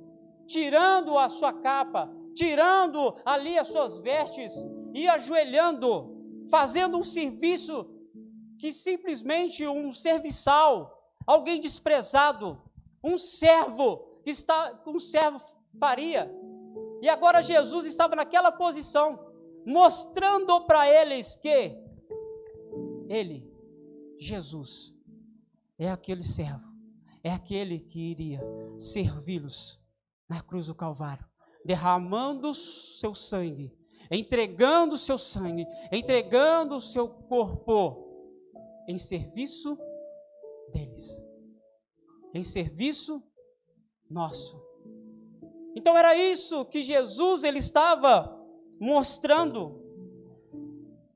tirando 0.53 1.17
a 1.17 1.31
sua 1.31 1.51
capa, 1.51 2.12
tirando 2.35 3.17
ali 3.25 3.59
as 3.59 3.69
suas 3.69 3.99
vestes 3.99 4.55
e 4.95 5.09
ajoelhando, 5.09 6.47
fazendo 6.51 6.99
um 6.99 7.03
serviço 7.03 7.88
que 8.59 8.71
simplesmente 8.71 9.67
um 9.67 9.93
serviçal, 9.93 11.11
alguém 11.27 11.59
desprezado, 11.59 12.61
um 13.03 13.17
servo 13.17 14.21
que 14.23 14.31
está 14.31 14.83
um 14.87 14.99
servo 14.99 15.41
faria. 15.81 16.31
E 17.01 17.09
agora 17.09 17.43
Jesus 17.43 17.87
estava 17.87 18.15
naquela 18.15 18.53
posição, 18.53 19.19
mostrando 19.67 20.61
para 20.67 20.87
eles 20.87 21.35
que 21.35 21.75
ele, 23.09 23.51
Jesus, 24.19 24.95
é 25.79 25.91
aquele 25.91 26.23
servo, 26.23 26.71
é 27.25 27.31
aquele 27.31 27.81
que 27.81 27.99
iria 27.99 28.41
servi-los 28.79 29.82
na 30.33 30.40
cruz 30.40 30.66
do 30.66 30.75
Calvário 30.75 31.27
derramando 31.64 32.55
seu 32.55 33.14
sangue, 33.14 33.77
entregando 34.11 34.97
seu 34.99 35.18
sangue, 35.18 35.66
entregando 35.92 36.77
o 36.77 36.81
seu 36.81 37.09
corpo 37.09 38.09
em 38.88 38.99
serviço 38.99 39.79
deles, 40.73 41.23
em 42.35 42.42
serviço 42.42 43.23
nosso. 44.11 44.61
Então 45.77 45.97
era 45.97 46.16
isso 46.16 46.64
que 46.64 46.83
Jesus 46.83 47.45
ele 47.45 47.59
estava 47.59 48.38
mostrando. 48.81 49.81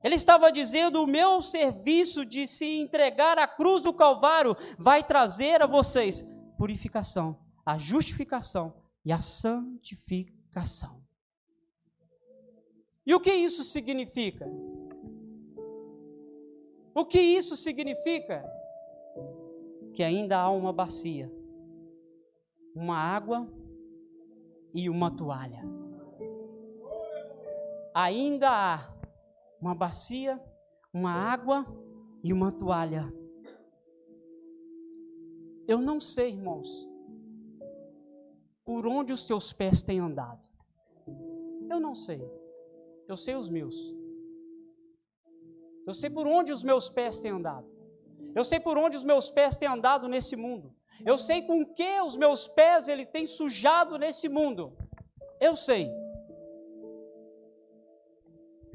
Ele 0.03 0.15
estava 0.15 0.51
dizendo: 0.51 1.03
o 1.03 1.07
meu 1.07 1.41
serviço 1.41 2.25
de 2.25 2.47
se 2.47 2.79
entregar 2.79 3.37
à 3.37 3.47
cruz 3.47 3.81
do 3.81 3.93
Calvário 3.93 4.55
vai 4.77 5.03
trazer 5.03 5.61
a 5.61 5.67
vocês 5.67 6.25
purificação, 6.57 7.37
a 7.65 7.77
justificação 7.77 8.86
e 9.07 9.11
a 9.13 9.19
santificação. 9.19 11.01
E 13.05 13.15
o 13.15 13.21
que 13.21 13.33
isso 13.33 13.63
significa? 13.63 14.45
O 16.93 17.05
que 17.05 17.17
isso 17.17 17.55
significa? 17.55 18.43
Que 19.93 20.03
ainda 20.03 20.37
há 20.37 20.51
uma 20.51 20.73
bacia, 20.73 21.31
uma 22.75 22.97
água 22.97 23.49
e 24.73 24.89
uma 24.89 25.09
toalha. 25.09 25.63
Ainda 27.93 28.49
há 28.49 28.93
uma 29.61 29.73
bacia, 29.73 30.37
uma 30.93 31.13
água 31.13 31.65
e 32.21 32.33
uma 32.33 32.51
toalha. 32.51 33.09
Eu 35.65 35.79
não 35.79 35.97
sei, 35.97 36.31
irmãos, 36.31 36.85
por 38.67 38.85
onde 38.85 39.13
os 39.13 39.23
teus 39.23 39.53
pés 39.53 39.81
têm 39.81 39.99
andado. 39.99 40.45
Eu 41.69 41.79
não 41.79 41.95
sei. 41.95 42.21
Eu 43.07 43.15
sei 43.15 43.33
os 43.33 43.47
meus. 43.47 43.95
Eu 45.85 45.93
sei 45.93 46.09
por 46.09 46.27
onde 46.27 46.51
os 46.51 46.63
meus 46.63 46.89
pés 46.89 47.21
têm 47.21 47.31
andado. 47.31 47.65
Eu 48.35 48.43
sei 48.43 48.59
por 48.59 48.77
onde 48.77 48.97
os 48.97 49.05
meus 49.05 49.29
pés 49.29 49.55
têm 49.55 49.69
andado 49.69 50.09
nesse 50.09 50.35
mundo. 50.35 50.75
Eu 51.05 51.17
sei 51.17 51.43
com 51.43 51.65
que 51.65 52.01
os 52.01 52.17
meus 52.17 52.45
pés 52.45 52.89
ele 52.89 53.05
tem 53.05 53.25
sujado 53.25 53.97
nesse 53.97 54.27
mundo. 54.27 54.77
Eu 55.39 55.55
sei. 55.55 55.89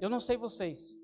Eu 0.00 0.08
não 0.08 0.18
sei 0.18 0.38
vocês. 0.38 0.96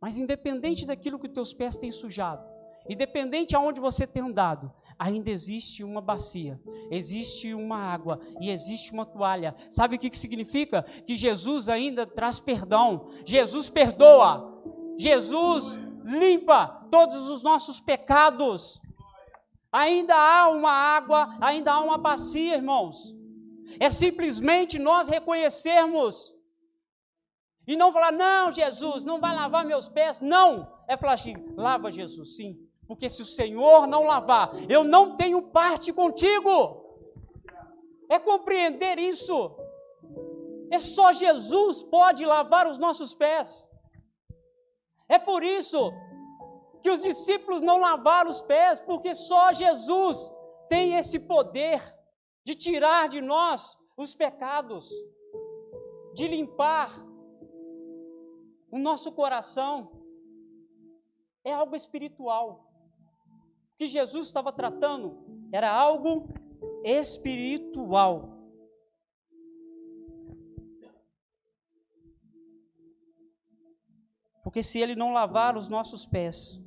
Mas 0.00 0.18
independente 0.18 0.84
daquilo 0.84 1.20
que 1.20 1.28
teus 1.28 1.54
pés 1.54 1.76
têm 1.76 1.92
sujado, 1.92 2.44
independente 2.88 3.54
aonde 3.54 3.80
você 3.80 4.08
tem 4.08 4.22
andado, 4.24 4.72
ainda 4.98 5.30
existe 5.30 5.84
uma 5.84 6.00
bacia, 6.00 6.60
existe 6.90 7.54
uma 7.54 7.76
água 7.76 8.20
e 8.40 8.50
existe 8.50 8.92
uma 8.92 9.06
toalha. 9.06 9.54
Sabe 9.70 9.96
o 9.96 9.98
que, 9.98 10.10
que 10.10 10.18
significa? 10.18 10.82
Que 10.82 11.14
Jesus 11.14 11.68
ainda 11.68 12.04
traz 12.04 12.40
perdão. 12.40 13.08
Jesus 13.24 13.70
perdoa. 13.70 14.62
Jesus 14.98 15.78
limpa 16.04 16.86
todos 16.90 17.28
os 17.28 17.42
nossos 17.42 17.78
pecados. 17.78 18.80
Ainda 19.70 20.16
há 20.16 20.48
uma 20.48 20.72
água, 20.72 21.36
ainda 21.40 21.72
há 21.72 21.80
uma 21.80 21.98
bacia, 21.98 22.56
irmãos. 22.56 23.14
É 23.78 23.88
simplesmente 23.90 24.78
nós 24.78 25.08
reconhecermos 25.08 26.34
e 27.66 27.76
não 27.76 27.92
falar, 27.92 28.12
não, 28.12 28.50
Jesus, 28.50 29.04
não 29.04 29.20
vai 29.20 29.34
lavar 29.34 29.64
meus 29.64 29.88
pés. 29.90 30.20
Não, 30.20 30.72
é 30.88 30.96
falar 30.96 31.12
assim, 31.12 31.34
lava 31.54 31.92
Jesus, 31.92 32.34
sim. 32.34 32.67
Porque 32.88 33.10
se 33.10 33.20
o 33.20 33.26
Senhor 33.26 33.86
não 33.86 34.04
lavar, 34.04 34.50
eu 34.68 34.82
não 34.82 35.14
tenho 35.14 35.42
parte 35.42 35.92
contigo. 35.92 36.84
É 38.08 38.18
compreender 38.18 38.98
isso. 38.98 39.54
É 40.72 40.78
só 40.78 41.12
Jesus 41.12 41.82
pode 41.82 42.24
lavar 42.24 42.66
os 42.66 42.78
nossos 42.78 43.14
pés. 43.14 43.68
É 45.06 45.18
por 45.18 45.42
isso 45.42 45.92
que 46.82 46.90
os 46.90 47.02
discípulos 47.02 47.60
não 47.60 47.78
lavaram 47.78 48.30
os 48.30 48.40
pés, 48.40 48.80
porque 48.80 49.14
só 49.14 49.52
Jesus 49.52 50.30
tem 50.68 50.94
esse 50.94 51.20
poder 51.20 51.82
de 52.44 52.54
tirar 52.54 53.08
de 53.08 53.20
nós 53.20 53.78
os 53.98 54.14
pecados, 54.14 54.88
de 56.14 56.26
limpar 56.26 56.90
o 58.70 58.78
nosso 58.78 59.12
coração. 59.12 59.92
É 61.44 61.52
algo 61.52 61.76
espiritual. 61.76 62.67
Que 63.78 63.88
Jesus 63.88 64.26
estava 64.26 64.52
tratando 64.52 65.16
era 65.52 65.72
algo 65.72 66.28
espiritual. 66.84 68.36
Porque 74.42 74.62
se 74.62 74.80
ele 74.80 74.96
não 74.96 75.12
lavar 75.12 75.56
os 75.56 75.68
nossos 75.68 76.06
pés, 76.06 76.60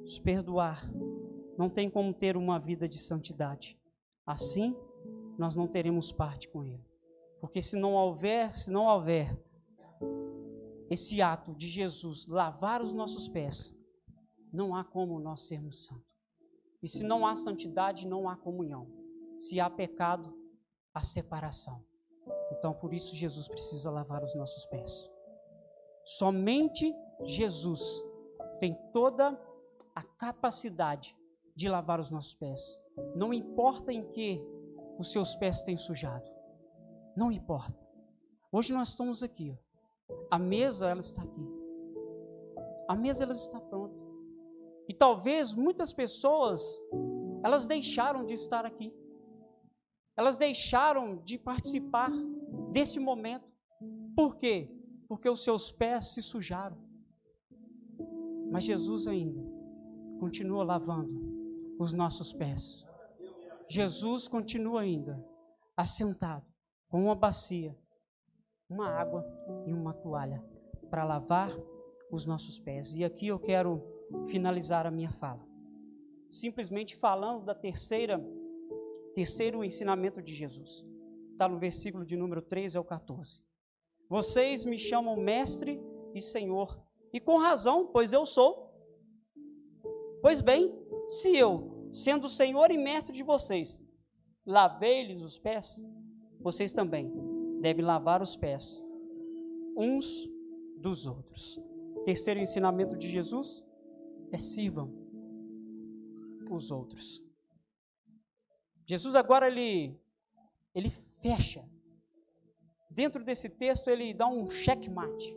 nos 0.00 0.18
perdoar, 0.18 0.90
não 1.56 1.68
tem 1.68 1.90
como 1.90 2.14
ter 2.14 2.36
uma 2.36 2.58
vida 2.58 2.88
de 2.88 2.98
santidade. 2.98 3.78
Assim, 4.26 4.74
nós 5.38 5.54
não 5.54 5.68
teremos 5.68 6.10
parte 6.10 6.48
com 6.48 6.64
ele. 6.64 6.84
Porque 7.40 7.62
se 7.62 7.76
não 7.76 7.94
houver, 7.94 8.56
se 8.58 8.70
não 8.70 8.86
houver 8.86 9.38
esse 10.88 11.22
ato 11.22 11.54
de 11.54 11.68
Jesus 11.68 12.26
lavar 12.26 12.82
os 12.82 12.92
nossos 12.92 13.28
pés, 13.28 13.74
não 14.52 14.74
há 14.74 14.82
como 14.82 15.20
nós 15.20 15.46
sermos 15.46 15.86
santos. 15.86 16.09
E 16.82 16.88
se 16.88 17.04
não 17.04 17.26
há 17.26 17.36
santidade, 17.36 18.06
não 18.06 18.28
há 18.28 18.36
comunhão. 18.36 18.86
Se 19.38 19.60
há 19.60 19.68
pecado, 19.68 20.34
há 20.94 21.02
separação. 21.02 21.84
Então, 22.52 22.72
por 22.74 22.92
isso, 22.92 23.14
Jesus 23.14 23.48
precisa 23.48 23.90
lavar 23.90 24.22
os 24.22 24.34
nossos 24.34 24.66
pés. 24.66 25.10
Somente 26.04 26.94
Jesus 27.24 28.02
tem 28.58 28.74
toda 28.92 29.38
a 29.94 30.02
capacidade 30.02 31.16
de 31.54 31.68
lavar 31.68 32.00
os 32.00 32.10
nossos 32.10 32.34
pés. 32.34 32.78
Não 33.14 33.32
importa 33.32 33.92
em 33.92 34.06
que 34.08 34.42
os 34.98 35.12
seus 35.12 35.34
pés 35.34 35.62
têm 35.62 35.76
sujado. 35.76 36.30
Não 37.16 37.30
importa. 37.30 37.78
Hoje 38.52 38.72
nós 38.72 38.90
estamos 38.90 39.22
aqui. 39.22 39.56
A 40.30 40.38
mesa 40.38 40.88
ela 40.88 41.00
está 41.00 41.22
aqui. 41.22 41.46
A 42.88 42.96
mesa 42.96 43.24
ela 43.24 43.32
está 43.32 43.60
pronta. 43.60 43.89
E 44.90 44.92
talvez 44.92 45.54
muitas 45.54 45.92
pessoas 45.92 46.60
elas 47.44 47.64
deixaram 47.64 48.26
de 48.26 48.34
estar 48.34 48.66
aqui. 48.66 48.92
Elas 50.16 50.36
deixaram 50.36 51.18
de 51.18 51.38
participar 51.38 52.10
desse 52.72 52.98
momento. 52.98 53.48
Por 54.16 54.36
quê? 54.36 54.68
Porque 55.06 55.30
os 55.30 55.44
seus 55.44 55.70
pés 55.70 56.06
se 56.12 56.20
sujaram. 56.20 56.76
Mas 58.50 58.64
Jesus 58.64 59.06
ainda 59.06 59.40
continua 60.18 60.64
lavando 60.64 61.76
os 61.78 61.92
nossos 61.92 62.32
pés. 62.32 62.84
Jesus 63.68 64.26
continua 64.26 64.80
ainda 64.80 65.24
assentado 65.76 66.44
com 66.88 67.04
uma 67.04 67.14
bacia, 67.14 67.78
uma 68.68 68.88
água 68.88 69.24
e 69.68 69.72
uma 69.72 69.94
toalha 69.94 70.44
para 70.90 71.04
lavar 71.04 71.56
os 72.10 72.26
nossos 72.26 72.58
pés. 72.58 72.92
E 72.92 73.04
aqui 73.04 73.28
eu 73.28 73.38
quero 73.38 73.99
finalizar 74.26 74.86
a 74.86 74.90
minha 74.90 75.10
fala. 75.10 75.46
Simplesmente 76.30 76.96
falando 76.96 77.44
da 77.44 77.54
terceira 77.54 78.20
terceiro 79.14 79.64
ensinamento 79.64 80.22
de 80.22 80.32
Jesus. 80.32 80.86
Está 81.32 81.48
no 81.48 81.58
versículo 81.58 82.04
de 82.04 82.16
número 82.16 82.40
13 82.40 82.76
ao 82.76 82.84
14. 82.84 83.42
Vocês 84.08 84.64
me 84.64 84.78
chamam 84.78 85.16
mestre 85.16 85.80
e 86.14 86.20
senhor, 86.20 86.80
e 87.12 87.18
com 87.18 87.38
razão, 87.38 87.86
pois 87.86 88.12
eu 88.12 88.24
sou. 88.24 88.70
Pois 90.22 90.40
bem, 90.40 90.72
se 91.08 91.36
eu, 91.36 91.88
sendo 91.92 92.28
Senhor 92.28 92.70
e 92.70 92.78
mestre 92.78 93.14
de 93.14 93.22
vocês, 93.22 93.80
lavei-lhes 94.44 95.22
os 95.22 95.38
pés, 95.38 95.82
vocês 96.38 96.72
também 96.72 97.12
devem 97.60 97.84
lavar 97.84 98.22
os 98.22 98.36
pés 98.36 98.82
uns 99.76 100.28
dos 100.76 101.06
outros. 101.06 101.58
Terceiro 102.04 102.40
ensinamento 102.40 102.96
de 102.96 103.08
Jesus 103.08 103.64
é 104.32 104.38
sirvam 104.38 104.92
os 106.50 106.70
outros. 106.70 107.22
Jesus 108.86 109.14
agora 109.14 109.46
ele 109.46 109.98
ele 110.74 110.90
fecha. 111.20 111.68
Dentro 112.90 113.24
desse 113.24 113.48
texto 113.48 113.88
ele 113.88 114.12
dá 114.12 114.26
um 114.26 114.48
checkmate. 114.48 115.36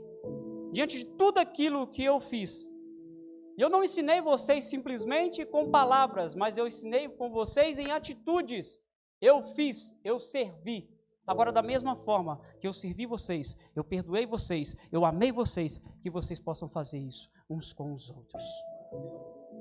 Diante 0.72 1.00
de 1.00 1.06
tudo 1.06 1.38
aquilo 1.38 1.88
que 1.88 2.04
eu 2.04 2.20
fiz, 2.20 2.68
eu 3.58 3.70
não 3.70 3.84
ensinei 3.84 4.22
vocês 4.22 4.66
simplesmente 4.66 5.46
com 5.46 5.70
palavras, 5.70 6.34
mas 6.34 6.58
eu 6.58 6.68
ensinei 6.68 7.08
com 7.08 7.30
vocês 7.30 7.78
em 7.78 7.92
atitudes. 7.92 8.82
Eu 9.22 9.44
fiz, 9.44 9.96
eu 10.04 10.20
servi. 10.20 10.90
Agora, 11.26 11.52
da 11.52 11.62
mesma 11.62 11.96
forma 11.96 12.42
que 12.60 12.68
eu 12.68 12.74
servi 12.74 13.06
vocês, 13.06 13.56
eu 13.76 13.84
perdoei 13.84 14.26
vocês, 14.26 14.76
eu 14.92 15.06
amei 15.06 15.32
vocês, 15.32 15.80
que 16.02 16.10
vocês 16.10 16.40
possam 16.40 16.68
fazer 16.68 17.00
isso 17.00 17.30
uns 17.50 17.72
com 17.72 17.94
os 17.94 18.10
outros. 18.10 18.44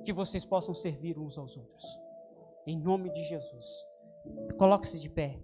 Que 0.04 0.12
vocês 0.12 0.44
possam 0.44 0.74
servir 0.74 1.18
uns 1.18 1.38
aos 1.38 1.56
outros. 1.56 1.84
Em 2.66 2.78
nome 2.78 3.10
de 3.12 3.22
Jesus. 3.24 3.66
Coloque-se 4.58 4.98
de 4.98 5.08
pé. 5.08 5.40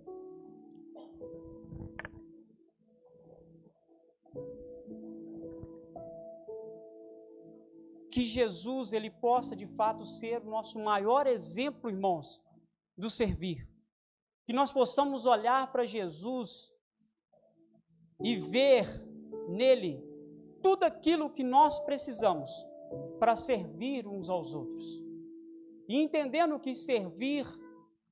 que 8.19 8.25
Jesus 8.25 8.93
ele 8.93 9.11
possa 9.11 9.55
de 9.55 9.65
fato 9.65 10.05
ser 10.05 10.43
o 10.43 10.51
nosso 10.51 10.77
maior 10.81 11.27
exemplo, 11.27 11.89
irmãos, 11.89 12.43
do 12.97 13.09
servir. 13.09 13.69
Que 14.45 14.53
nós 14.53 14.73
possamos 14.73 15.25
olhar 15.25 15.71
para 15.71 15.87
Jesus 15.87 16.69
e 18.21 18.35
ver 18.37 18.87
nele 19.49 20.03
tudo 20.61 20.83
aquilo 20.83 21.31
que 21.31 21.45
nós 21.45 21.79
precisamos 21.81 22.51
para 23.19 23.37
servir 23.37 24.07
uns 24.07 24.29
aos 24.29 24.55
outros. 24.55 25.03
E 25.89 25.97
entendendo 25.97 26.59
que 26.59 26.75
servir, 26.75 27.47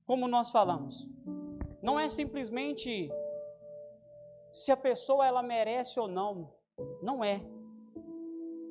como 0.05 0.27
nós 0.27 0.49
falamos, 0.51 1.07
não 1.81 1.99
é 1.99 2.09
simplesmente 2.09 3.11
se 4.51 4.71
a 4.71 4.77
pessoa 4.77 5.25
ela 5.25 5.43
merece 5.43 5.99
ou 5.99 6.07
não, 6.07 6.53
não 7.01 7.23
é. 7.23 7.45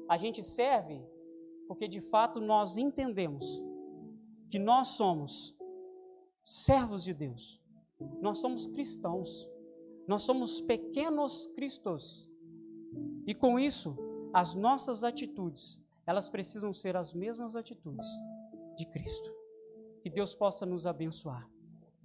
A 0.09 0.17
gente 0.17 0.43
serve 0.43 1.01
porque 1.67 1.89
de 1.89 2.01
fato 2.01 2.41
nós 2.41 2.77
entendemos 2.77 3.63
que 4.51 4.59
nós 4.59 4.89
somos 4.89 5.57
servos 6.45 7.03
de 7.03 7.13
Deus, 7.13 7.61
nós 8.21 8.39
somos 8.39 8.67
cristãos, 8.67 9.49
nós 10.07 10.23
somos 10.23 10.61
pequenos 10.61 11.47
cristos, 11.57 12.31
e 13.27 13.35
com 13.35 13.59
isso, 13.59 13.97
as 14.33 14.55
nossas 14.55 15.03
atitudes, 15.03 15.85
elas 16.07 16.29
precisam 16.29 16.73
ser 16.73 16.97
as 16.97 17.13
mesmas 17.13 17.57
atitudes 17.57 18.07
de 18.77 18.87
Cristo. 18.87 19.31
Que 20.03 20.11
Deus 20.11 20.35
possa 20.35 20.65
nos 20.65 20.87
abençoar, 20.87 21.51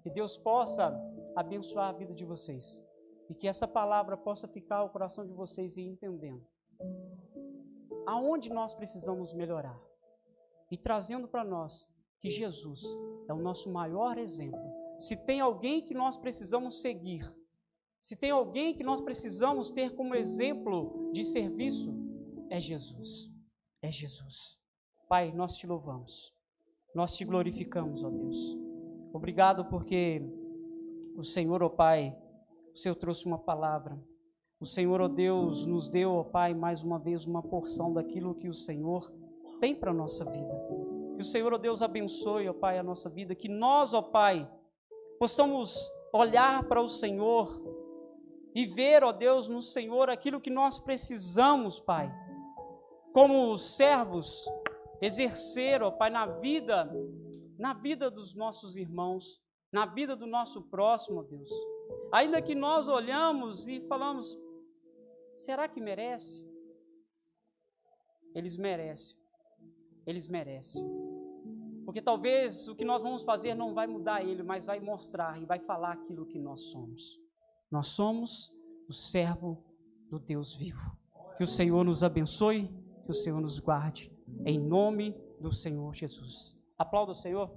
que 0.01 0.09
Deus 0.09 0.37
possa 0.37 0.99
abençoar 1.35 1.89
a 1.89 1.93
vida 1.93 2.13
de 2.13 2.25
vocês, 2.25 2.83
e 3.29 3.35
que 3.35 3.47
essa 3.47 3.67
palavra 3.67 4.17
possa 4.17 4.47
ficar 4.47 4.77
ao 4.77 4.89
coração 4.89 5.25
de 5.25 5.33
vocês 5.33 5.77
e 5.77 5.81
entendendo 5.81 6.45
aonde 8.05 8.49
nós 8.49 8.73
precisamos 8.73 9.33
melhorar 9.33 9.79
e 10.69 10.77
trazendo 10.77 11.27
para 11.27 11.43
nós 11.43 11.87
que 12.19 12.29
Jesus 12.29 12.83
é 13.27 13.33
o 13.33 13.41
nosso 13.41 13.71
maior 13.71 14.17
exemplo. 14.17 14.59
Se 14.99 15.15
tem 15.15 15.39
alguém 15.39 15.81
que 15.81 15.93
nós 15.93 16.17
precisamos 16.17 16.81
seguir, 16.81 17.23
Se 18.01 18.15
tem 18.15 18.31
alguém 18.31 18.73
que 18.73 18.83
nós 18.83 18.99
precisamos 18.99 19.69
ter 19.69 19.95
como 19.95 20.15
exemplo 20.15 21.11
de 21.13 21.23
serviço, 21.23 21.93
é 22.49 22.59
Jesus. 22.59 23.30
É 23.81 23.91
Jesus. 23.91 24.59
Pai, 25.09 25.31
nós 25.31 25.55
te 25.55 25.65
louvamos. 25.65 26.31
Nós 26.93 27.15
te 27.15 27.25
glorificamos, 27.25 28.03
ó 28.03 28.09
Deus. 28.09 28.55
Obrigado 29.11 29.65
porque 29.65 30.21
o 31.15 31.23
Senhor, 31.23 31.63
ó 31.63 31.69
Pai, 31.69 32.15
o 32.73 32.77
Senhor 32.77 32.95
trouxe 32.95 33.25
uma 33.25 33.39
palavra. 33.39 33.99
O 34.59 34.65
Senhor, 34.65 35.01
ó 35.01 35.07
Deus, 35.07 35.65
nos 35.65 35.89
deu, 35.89 36.13
ó 36.13 36.23
Pai, 36.23 36.53
mais 36.53 36.83
uma 36.83 36.99
vez 36.99 37.25
uma 37.25 37.41
porção 37.41 37.91
daquilo 37.91 38.35
que 38.35 38.47
o 38.47 38.53
Senhor 38.53 39.11
tem 39.59 39.73
para 39.73 39.89
a 39.89 39.93
nossa 39.93 40.23
vida. 40.25 40.53
Que 41.15 41.21
o 41.21 41.25
Senhor, 41.25 41.51
ó 41.51 41.57
Deus, 41.57 41.81
abençoe, 41.81 42.47
ó 42.47 42.53
Pai, 42.53 42.77
a 42.77 42.83
nossa 42.83 43.09
vida. 43.09 43.33
Que 43.33 43.49
nós, 43.49 43.95
ó 43.95 44.01
Pai, 44.03 44.47
possamos 45.17 45.91
olhar 46.13 46.67
para 46.67 46.81
o 46.81 46.87
Senhor 46.87 47.59
e 48.53 48.63
ver, 48.65 49.03
ó 49.03 49.11
Deus, 49.11 49.47
no 49.47 49.61
Senhor 49.61 50.09
aquilo 50.09 50.39
que 50.39 50.51
nós 50.51 50.77
precisamos, 50.77 51.79
Pai. 51.79 52.13
Como 53.13 53.57
servos, 53.57 54.45
exercer, 55.01 55.81
ó 55.83 55.91
Pai, 55.91 56.09
na 56.09 56.25
vida, 56.25 56.89
na 57.57 57.73
vida 57.73 58.09
dos 58.09 58.33
nossos 58.33 58.75
irmãos, 58.77 59.41
na 59.71 59.85
vida 59.85 60.15
do 60.15 60.27
nosso 60.27 60.61
próximo, 60.63 61.23
Deus. 61.23 61.49
Ainda 62.11 62.41
que 62.41 62.55
nós 62.55 62.87
olhamos 62.87 63.67
e 63.67 63.81
falamos, 63.87 64.37
será 65.37 65.67
que 65.67 65.81
merece? 65.81 66.45
Eles 68.33 68.57
merecem. 68.57 69.17
Eles 70.05 70.27
merecem. 70.27 70.83
Porque 71.85 72.01
talvez 72.01 72.67
o 72.67 72.75
que 72.75 72.85
nós 72.85 73.01
vamos 73.01 73.23
fazer 73.23 73.53
não 73.53 73.73
vai 73.73 73.87
mudar 73.87 74.23
ele, 74.23 74.43
mas 74.43 74.65
vai 74.65 74.79
mostrar 74.79 75.41
e 75.41 75.45
vai 75.45 75.59
falar 75.59 75.93
aquilo 75.93 76.25
que 76.25 76.39
nós 76.39 76.63
somos. 76.63 77.19
Nós 77.69 77.87
somos 77.87 78.51
o 78.87 78.93
servo 78.93 79.63
do 80.09 80.19
Deus 80.19 80.55
vivo. 80.55 80.97
Que 81.37 81.43
o 81.43 81.47
Senhor 81.47 81.83
nos 81.83 82.03
abençoe, 82.03 82.69
que 83.01 83.11
o 83.11 83.13
Senhor 83.13 83.41
nos 83.41 83.59
guarde, 83.59 84.11
em 84.45 84.59
nome 84.59 85.15
do 85.39 85.51
Senhor 85.51 85.93
Jesus. 85.93 86.55
Aplauda 86.77 87.11
o 87.11 87.15
Senhor. 87.15 87.55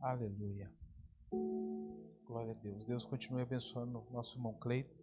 Aleluia. 0.00 0.72
Glória 2.24 2.52
a 2.52 2.54
Deus. 2.54 2.84
Deus 2.84 3.06
continue 3.06 3.42
abençoando 3.42 4.06
nosso 4.10 4.36
irmão 4.36 4.54
Cleito. 4.54 4.96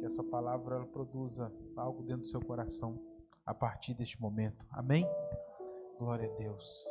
Que 0.00 0.06
essa 0.06 0.22
palavra 0.22 0.84
produza 0.86 1.52
algo 1.76 2.02
dentro 2.02 2.22
do 2.22 2.28
seu 2.28 2.40
coração 2.40 2.98
a 3.44 3.54
partir 3.54 3.94
deste 3.94 4.20
momento. 4.20 4.64
Amém? 4.70 5.06
Glória 5.98 6.30
a 6.30 6.36
Deus. 6.36 6.86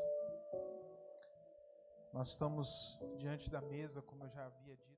Nós 2.13 2.29
estamos 2.29 2.99
diante 3.17 3.49
da 3.49 3.61
mesa, 3.61 4.01
como 4.01 4.23
eu 4.23 4.29
já 4.29 4.45
havia 4.45 4.75
dito. 4.75 4.96